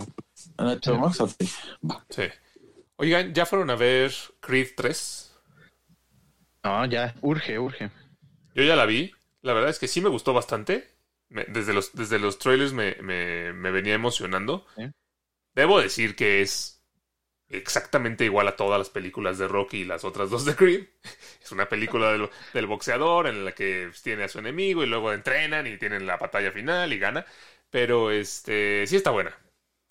[0.58, 1.38] ¿En HBO Max?
[2.10, 2.24] Sí.
[2.98, 5.40] Oigan, ¿ya fueron a ver Creed 3?
[6.64, 7.92] No, ya, urge, urge.
[8.54, 9.12] Yo ya la vi.
[9.42, 10.91] La verdad es que sí me gustó bastante.
[11.32, 14.68] Me- desde, los, desde los trailers me, me- me venía emocionando.
[15.56, 16.84] Debo decir que es
[17.50, 20.88] exactamente igual a todas las películas de Rocky y las otras dos de Creed.
[21.44, 25.12] Es una película del, del boxeador en la que tiene a su enemigo y luego
[25.14, 27.26] entrenan y tienen la batalla final y gana.
[27.70, 29.38] Pero este sí está buena.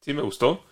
[0.02, 0.64] Sí me gustó.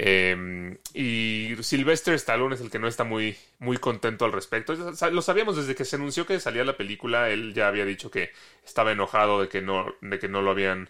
[0.00, 4.72] Eh, y Sylvester Stallone es el que no está muy, muy contento al respecto.
[5.10, 7.30] Lo sabíamos desde que se anunció que salía la película.
[7.30, 8.30] Él ya había dicho que
[8.64, 10.88] estaba enojado de que no, de que no lo habían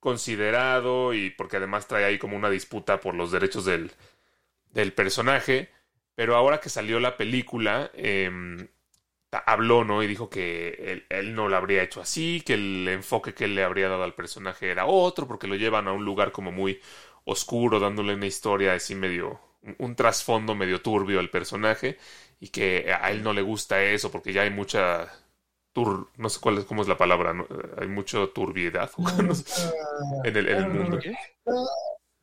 [0.00, 3.90] considerado y porque además trae ahí como una disputa por los derechos del,
[4.70, 5.70] del personaje.
[6.14, 8.68] Pero ahora que salió la película, em,
[9.46, 10.02] habló, ¿no?
[10.02, 13.54] Y dijo que él, él no lo habría hecho así, que el enfoque que él
[13.54, 16.82] le habría dado al personaje era otro, porque lo llevan a un lugar como muy
[17.24, 19.40] oscuro, dándole una historia así medio,
[19.78, 21.98] un, trasfondo medio turbio al personaje,
[22.40, 25.08] y que a él no le gusta eso, porque ya hay mucha
[25.72, 27.46] tur, no sé cuál es, cómo es la palabra, ¿no?
[27.78, 28.90] hay mucha turbiedad
[29.34, 29.72] sé,
[30.24, 30.98] en, el, en el mundo.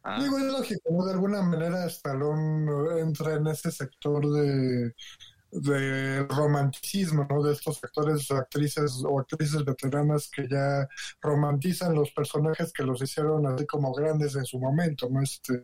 [0.04, 1.06] Ah, Digo, es lógico, ¿no?
[1.06, 4.94] De alguna manera Stallone entra en ese sector de,
[5.52, 7.42] de romanticismo, ¿no?
[7.44, 10.88] De estos actores, actrices o actrices veteranas que ya
[11.22, 15.22] romantizan los personajes que los hicieron así como grandes en su momento, ¿no?
[15.22, 15.62] Este,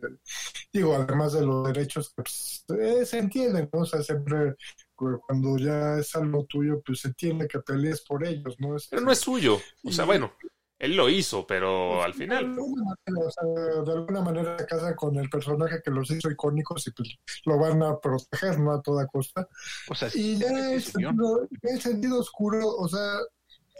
[0.72, 3.80] digo, además de los derechos que pues, eh, se entienden, ¿no?
[3.80, 4.56] O sea, siempre
[4.94, 8.76] cu- cuando ya es algo tuyo, pues se entiende que pelees por ellos, ¿no?
[8.76, 10.32] Este, Pero no es suyo, o sea, bueno,
[10.78, 12.44] él lo hizo, pero al De final...
[12.44, 16.30] alguna manera, o sea, de alguna manera se casan con el personaje que los hizo
[16.30, 18.72] icónicos y pues lo van a proteger, ¿no?
[18.72, 19.48] A toda costa.
[19.88, 20.82] o sea, Y ya señor.
[20.82, 23.14] sentido, el sentido oscuro, o sea,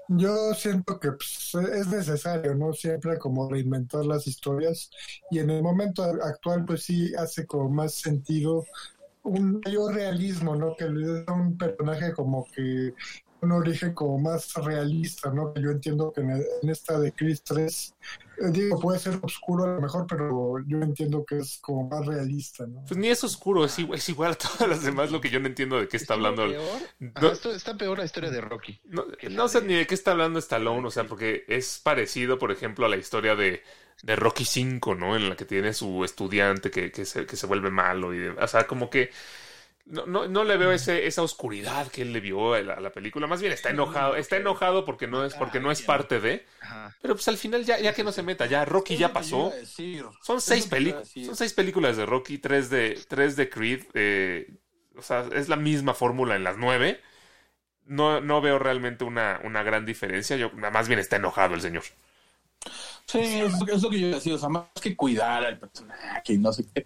[0.08, 2.72] yo siento que pues, es necesario, ¿no?
[2.72, 4.90] Siempre como reinventar las historias
[5.30, 8.64] y en el momento actual pues sí hace como más sentido
[9.24, 10.76] un mayor realismo, ¿no?
[10.76, 12.94] Que le da un personaje como que
[13.42, 15.52] un origen como más realista, ¿no?
[15.52, 17.94] Que yo entiendo que en, en esta de Chris 3,
[18.38, 22.06] eh, digo, puede ser oscuro a lo mejor, pero yo entiendo que es como más
[22.06, 22.84] realista, ¿no?
[22.86, 25.38] Pues ni es oscuro, es igual, es igual a todas las demás, lo que yo
[25.40, 26.46] no entiendo de qué está hablando.
[26.46, 26.64] Peor.
[26.98, 28.80] No- Ajá, esto- está peor la historia de Rocky.
[28.84, 32.38] No, no sé de- ni de qué está hablando Stallone, o sea, porque es parecido,
[32.38, 33.62] por ejemplo, a la historia de,
[34.02, 35.14] de Rocky 5, ¿no?
[35.14, 38.30] En la que tiene su estudiante que, que, se, que se vuelve malo y de-
[38.30, 39.10] o sea, como que
[39.86, 42.80] no, no, no le veo ese, esa oscuridad que él le vio a la, a
[42.80, 43.26] la película.
[43.26, 44.16] Más bien está enojado.
[44.16, 46.44] Está enojado porque no es, porque no es parte de.
[47.00, 49.52] Pero pues al final ya, ya que no se meta, ya Rocky ya pasó.
[50.22, 51.10] Son seis películas.
[51.24, 53.84] Son seis películas de Rocky, tres de, tres de Creed.
[53.94, 54.54] eh,
[54.96, 57.00] o sea, es la misma fórmula en las nueve.
[57.84, 60.36] No, no veo realmente una, una gran diferencia.
[60.36, 61.84] Yo, más bien está enojado el señor.
[63.06, 66.38] Sí, es, es lo que yo decía, o sea, más que cuidar al personaje y
[66.38, 66.84] no sé qué.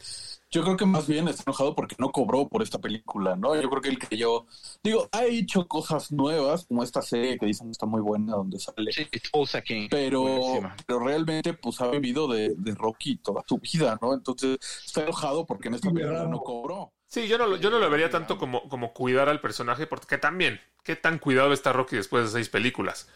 [0.50, 3.54] Yo creo que más bien está enojado porque no cobró por esta película, ¿no?
[3.60, 4.46] Yo creo que él creyó,
[4.82, 8.58] digo, ha hecho cosas nuevas, como esta serie que dicen que está muy buena, donde
[8.58, 9.88] sale, Sí, Tulsa King.
[9.90, 10.76] pero, Buenísima.
[10.86, 14.12] pero realmente pues ha vivido de, de Rocky toda su vida, ¿no?
[14.12, 16.92] Entonces está enojado porque en esta película no cobró.
[17.06, 20.18] Sí, yo no, lo- yo no lo vería tanto como, como cuidar al personaje, porque
[20.18, 23.08] también, ¿qué tan cuidado está Rocky después de seis películas?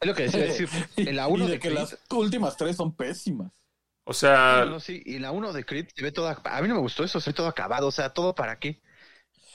[0.00, 0.68] Es lo que decía decir.
[0.96, 1.80] En la 1 y de, de que Creed.
[1.80, 3.52] las últimas tres son pésimas.
[4.04, 6.40] O sea, No, no, sí, y la 1 de Creed se ve toda.
[6.44, 7.86] A mí no me gustó eso, se ve todo acabado.
[7.88, 8.80] O sea, ¿todo para qué?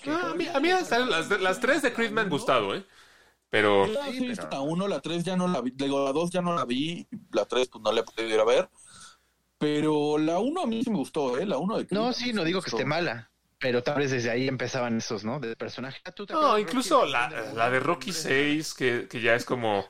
[0.08, 2.86] ah, a mí, a mí hasta las, las tres de Creed me han gustado, ¿eh?
[3.50, 6.30] Pero Ah, sí, pero- la uno, la tres ya no la vi, digo, la dos
[6.32, 8.70] ya no la vi, la tres pues no la he podido ir a ver,
[9.58, 11.46] pero la uno a mí sí me gustó, ¿eh?
[11.46, 13.32] La uno de No, Creed sí, me no digo que esté mala.
[13.60, 15.40] Pero tal vez desde ahí empezaban esos, ¿no?
[15.40, 16.00] Del personaje.
[16.04, 19.46] Ah, ¿tú te No, de incluso la, la de Rocky 6, que, que ya es
[19.46, 19.86] como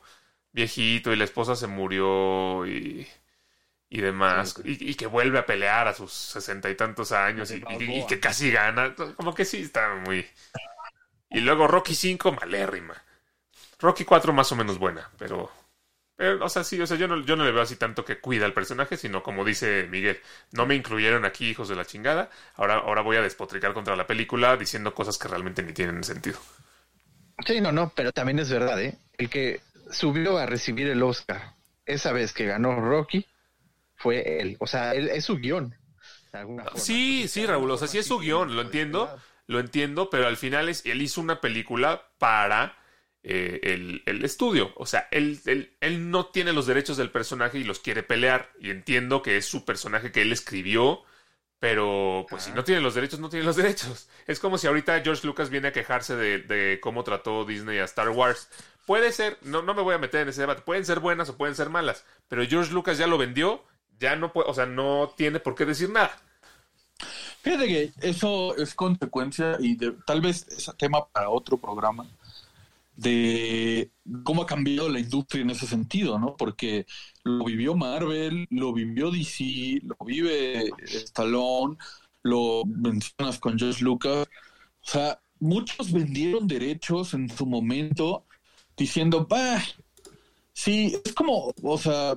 [0.55, 3.07] viejito y la esposa se murió y,
[3.89, 7.63] y demás, y, y que vuelve a pelear a sus sesenta y tantos años y,
[7.69, 10.25] y- y que casi gana, como que sí está muy...
[11.29, 12.95] Y luego Rocky 5, malérrima.
[13.79, 15.51] Rocky 4 más o menos buena, pero...
[16.15, 18.19] pero, o sea, sí, o sea, yo no, yo no le veo así tanto que
[18.19, 20.19] cuida al personaje, sino como dice Miguel,
[20.53, 24.07] no me incluyeron aquí, hijos de la chingada, ahora, ahora voy a despotricar contra la
[24.07, 26.39] película diciendo cosas que realmente ni tienen sentido.
[27.45, 28.97] Sí, no, no, pero también es verdad, ¿eh?
[29.17, 29.61] El que
[29.91, 31.55] subió a recibir el Oscar
[31.85, 33.25] esa vez que ganó Rocky
[33.95, 34.57] fue él.
[34.59, 35.75] O sea, él es su guion.
[36.31, 36.79] de alguna forma.
[36.79, 39.17] Sí, sí, Raúl, o sea, sí es su guion, lo entiendo,
[39.47, 42.77] lo entiendo, pero al final es, él hizo una película para
[43.23, 44.73] eh, el, el estudio.
[44.75, 48.51] O sea, él, él, él no tiene los derechos del personaje y los quiere pelear.
[48.59, 51.03] Y entiendo que es su personaje que él escribió,
[51.59, 54.09] pero pues si no tiene los derechos, no tiene los derechos.
[54.27, 57.85] Es como si ahorita George Lucas viene a quejarse de, de cómo trató Disney a
[57.85, 58.49] Star Wars.
[58.85, 61.37] Puede ser, no, no me voy a meter en ese debate, pueden ser buenas o
[61.37, 63.63] pueden ser malas, pero George Lucas ya lo vendió,
[63.99, 66.15] ya no puede, o sea, no tiene por qué decir nada.
[67.41, 72.07] Fíjate que eso es consecuencia y de, tal vez es tema para otro programa
[72.95, 73.91] de
[74.23, 76.35] cómo ha cambiado la industria en ese sentido, ¿no?
[76.37, 76.85] Porque
[77.23, 81.77] lo vivió Marvel, lo vivió DC, lo vive Stallone,
[82.23, 84.27] lo mencionas con George Lucas.
[84.81, 88.25] O sea, muchos vendieron derechos en su momento
[88.77, 89.63] diciendo, bah,
[90.53, 92.15] sí, es como, o sea,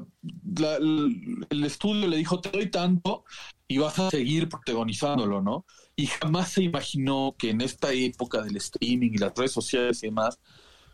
[0.58, 3.24] la- el, estudio le dijo, te doy tanto
[3.66, 5.66] y vas a seguir protagonizándolo, ¿no?
[5.96, 10.06] Y jamás se imaginó que en esta época del streaming y las redes sociales y
[10.08, 10.38] demás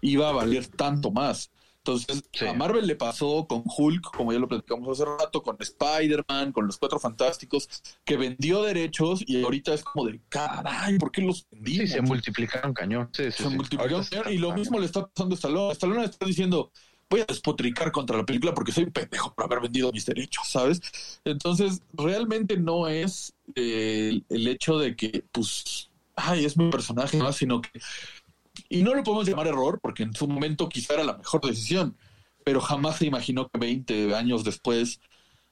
[0.01, 1.51] iba a valer tanto más.
[1.87, 2.47] Entonces, Sí.
[2.47, 6.67] a Marvel le pasó con Hulk, como ya lo platicamos hace rato, con Spider-Man, con
[6.67, 7.69] los Cuatro Fantásticos,
[8.07, 11.89] que vendió derechos y ahorita es como de, caray, ¿por qué los vendimos?
[11.89, 13.11] Sí, se multiplicaron cañón.
[13.13, 15.73] Sí, se multiplicaron está- y lo mismo le está pasando a Stallone.
[15.73, 16.73] Stallone está diciendo,
[17.11, 20.81] voy a despotricar contra la película porque soy pendejo por haber vendido mis derechos, ¿sabes?
[21.27, 27.31] Entonces, realmente no es eh, el hecho de que, pues, ay, es mi personaje, ¿no?
[27.33, 27.69] Sino que,
[28.69, 31.97] y no lo podemos llamar error porque en su momento quizá era la mejor decisión,
[32.45, 35.01] pero jamás se imaginó que 20 años después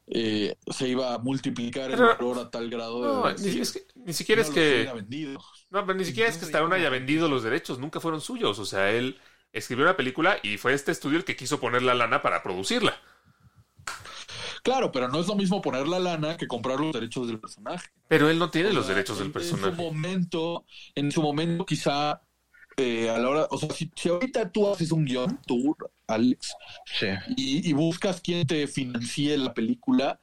[0.06, 3.08] eh, se iba a multiplicar el Pero- valor a tal grado de...
[3.08, 5.36] No, ni, decir, es que- ni siquiera no es que...
[5.70, 8.58] No, pero ni siquiera es que Stallone haya vendido los derechos, nunca fueron suyos.
[8.58, 9.18] O sea, él
[9.52, 13.00] escribió una película y fue este estudio el que quiso poner la lana para producirla.
[14.62, 17.88] Claro, pero no es lo mismo poner la lana que comprar los derechos del personaje.
[18.06, 19.82] Pero él no tiene O los derechos del en- En su personaje.
[19.82, 22.20] momento, en su momento quizá
[22.76, 26.54] eh, a la hora, o sea, si, si ahorita tú haces un guion, tú, Alex,
[26.98, 27.06] Sí.
[27.36, 30.20] y, y buscas quién te financie la película,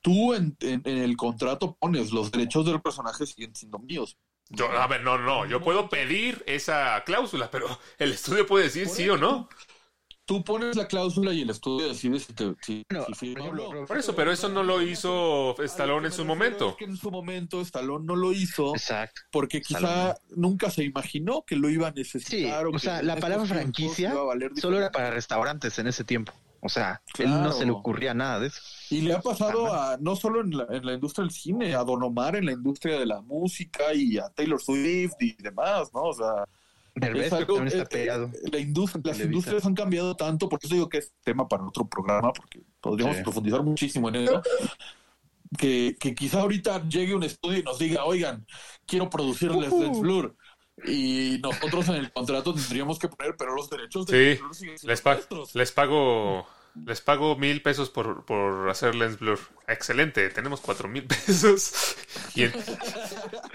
[0.00, 4.16] tú en, en- en el contrato pones los derechos del personaje siguen siendo míos.
[4.48, 7.66] Yo, a ver, no, no, yo puedo pedir esa cláusula, pero
[7.98, 9.48] el estudio puede decir sí o no.
[10.24, 13.50] Tú pones la cláusula y el estudio decide si te si, Bueno, si firma por
[13.50, 13.62] o no.
[13.64, 16.70] ejemplo, Por eso, pero eso no lo hizo Stallone en su momento.
[16.70, 19.20] es que en su momento Stallone no lo hizo Exacto.
[19.32, 20.18] porque quizá Stallone.
[20.36, 22.60] nunca se imaginó que lo iba a necesitar.
[22.62, 24.14] Sí, o o sea, la palabra franquicia
[24.60, 26.32] solo era para restaurantes en ese tiempo.
[26.64, 28.60] O sea, él no se le ocurría nada de eso.
[28.90, 31.82] Y le ha pasado a no solo en la, en la industria del cine, a
[31.82, 36.02] Don Omar en la industria de la música y a Taylor Swift y demás, ¿no?
[36.02, 36.44] O sea,
[36.94, 38.26] Derbez algo, también está eh, pegado.
[38.26, 39.24] eh, la industria, las Televisa.
[39.38, 43.16] industrias han cambiado tanto, por eso digo que es tema para otro programa, porque podríamos
[43.16, 43.22] Sí.
[43.22, 44.42] profundizar muchísimo en eso.
[45.58, 48.46] que, que quizá ahorita llegue un estudio y nos diga, oigan,
[48.86, 50.34] quiero producirles Lens Blur.
[50.86, 55.00] Y nosotros en el contrato tendríamos que poner, pero los derechos de Sí, siendo les,
[55.02, 55.54] pa- nuestros.
[55.54, 56.46] les pago
[56.86, 59.38] les pago mil pesos por, por hacer Lens Blur.
[59.68, 61.96] Excelente, tenemos cuatro mil pesos.
[62.34, 62.52] Y en,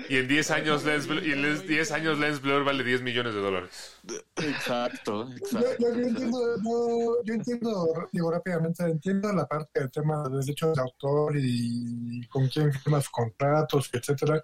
[0.10, 3.02] y en 10 años Lens Blur, y en les- 10 años Lens Blur vale 10
[3.02, 3.97] millones de dólares.
[4.38, 5.76] Exacto, Yo, exacto.
[5.80, 10.76] yo- yo entiendo, yo, yo entiendo, digo rápidamente, entiendo la parte del tema de derechos
[10.76, 14.44] de autor y con quién firmas contratos, etcétera.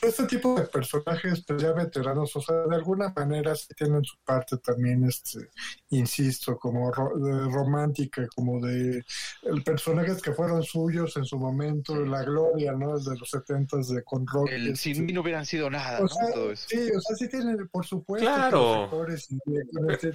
[0.00, 4.04] Pero este tipo de personajes, pues ya veteranos, o sea, de alguna manera sí tienen
[4.04, 5.48] su parte también, este,
[5.90, 9.02] insisto, como ro- de romántica, como de
[9.42, 12.98] el personajes que fueron suyos en su momento, la gloria, ¿no?
[12.98, 14.48] De los setentas de con rock.
[14.50, 16.08] El, este, sin mí no hubieran sido nada, o ¿no?
[16.08, 16.66] sea, Todo eso.
[16.68, 18.88] sí, o sea, sí tienen, por supuesto, que Claro.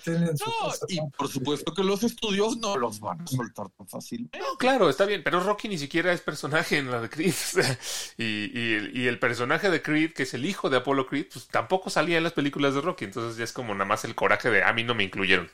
[0.04, 1.10] Tienen su No, y ¿no?
[1.18, 4.30] por supuesto que los estudios no los van a soltar tan fácil.
[4.34, 7.34] No, claro, está bien, pero Rocky ni siquiera es personaje en la de Creed.
[8.18, 11.28] y, y el, y el personaje de Creed, que es el hijo de Apollo Creed,
[11.32, 13.06] pues tampoco salía en las películas de Rocky.
[13.06, 15.50] Entonces ya es como nada más el coraje de a mí no me incluyeron.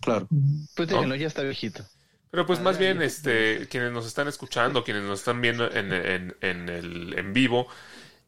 [0.00, 0.28] Claro.
[0.74, 1.84] Pues déjenlo, ya está viejito.
[2.30, 5.92] Pero pues Ah, más bien, este, quienes nos están escuchando, quienes nos están viendo en,
[5.92, 7.68] en, en el en vivo,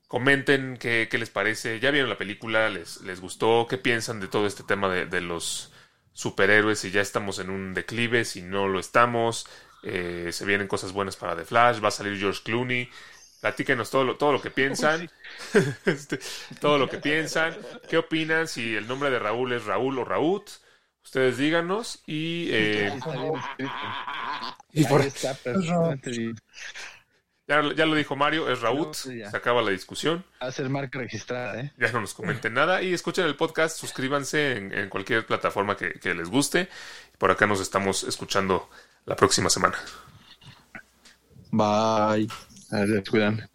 [0.08, 1.80] comenten qué, qué les parece.
[1.80, 2.68] ¿Ya vieron la película?
[2.70, 3.66] ¿Les, les gustó?
[3.68, 5.72] ¿Qué piensan de todo este tema de, de los
[6.12, 6.78] superhéroes?
[6.80, 9.46] Si ya estamos en un declive, si no lo estamos.
[9.82, 12.90] Eh, se vienen cosas buenas para The Flash, va a salir George Clooney.
[13.40, 15.10] Platíquenos todo lo, todo lo que piensan.
[15.86, 16.18] Este,
[16.60, 17.56] todo lo que piensan.
[17.88, 18.48] ¿Qué opinan?
[18.48, 20.42] Si el nombre de Raúl es Raúl o Raúl.
[21.04, 22.48] Ustedes díganos y...
[22.50, 22.92] eh,
[24.72, 25.02] y por-
[27.48, 28.88] Ya, ya lo dijo Mario, es Raúl.
[28.88, 29.30] No, sí, ya.
[29.30, 30.24] Se acaba la discusión.
[30.42, 31.72] Va a ser marca registrada, ¿eh?
[31.78, 32.82] Ya no nos comenten nada.
[32.82, 36.68] Y escuchen el podcast, suscríbanse en, en cualquier plataforma que, que les guste.
[37.18, 38.68] Por acá nos estamos escuchando
[39.04, 39.78] la próxima semana.
[41.52, 42.28] Bye.
[42.72, 43.48] A ver, cuidan.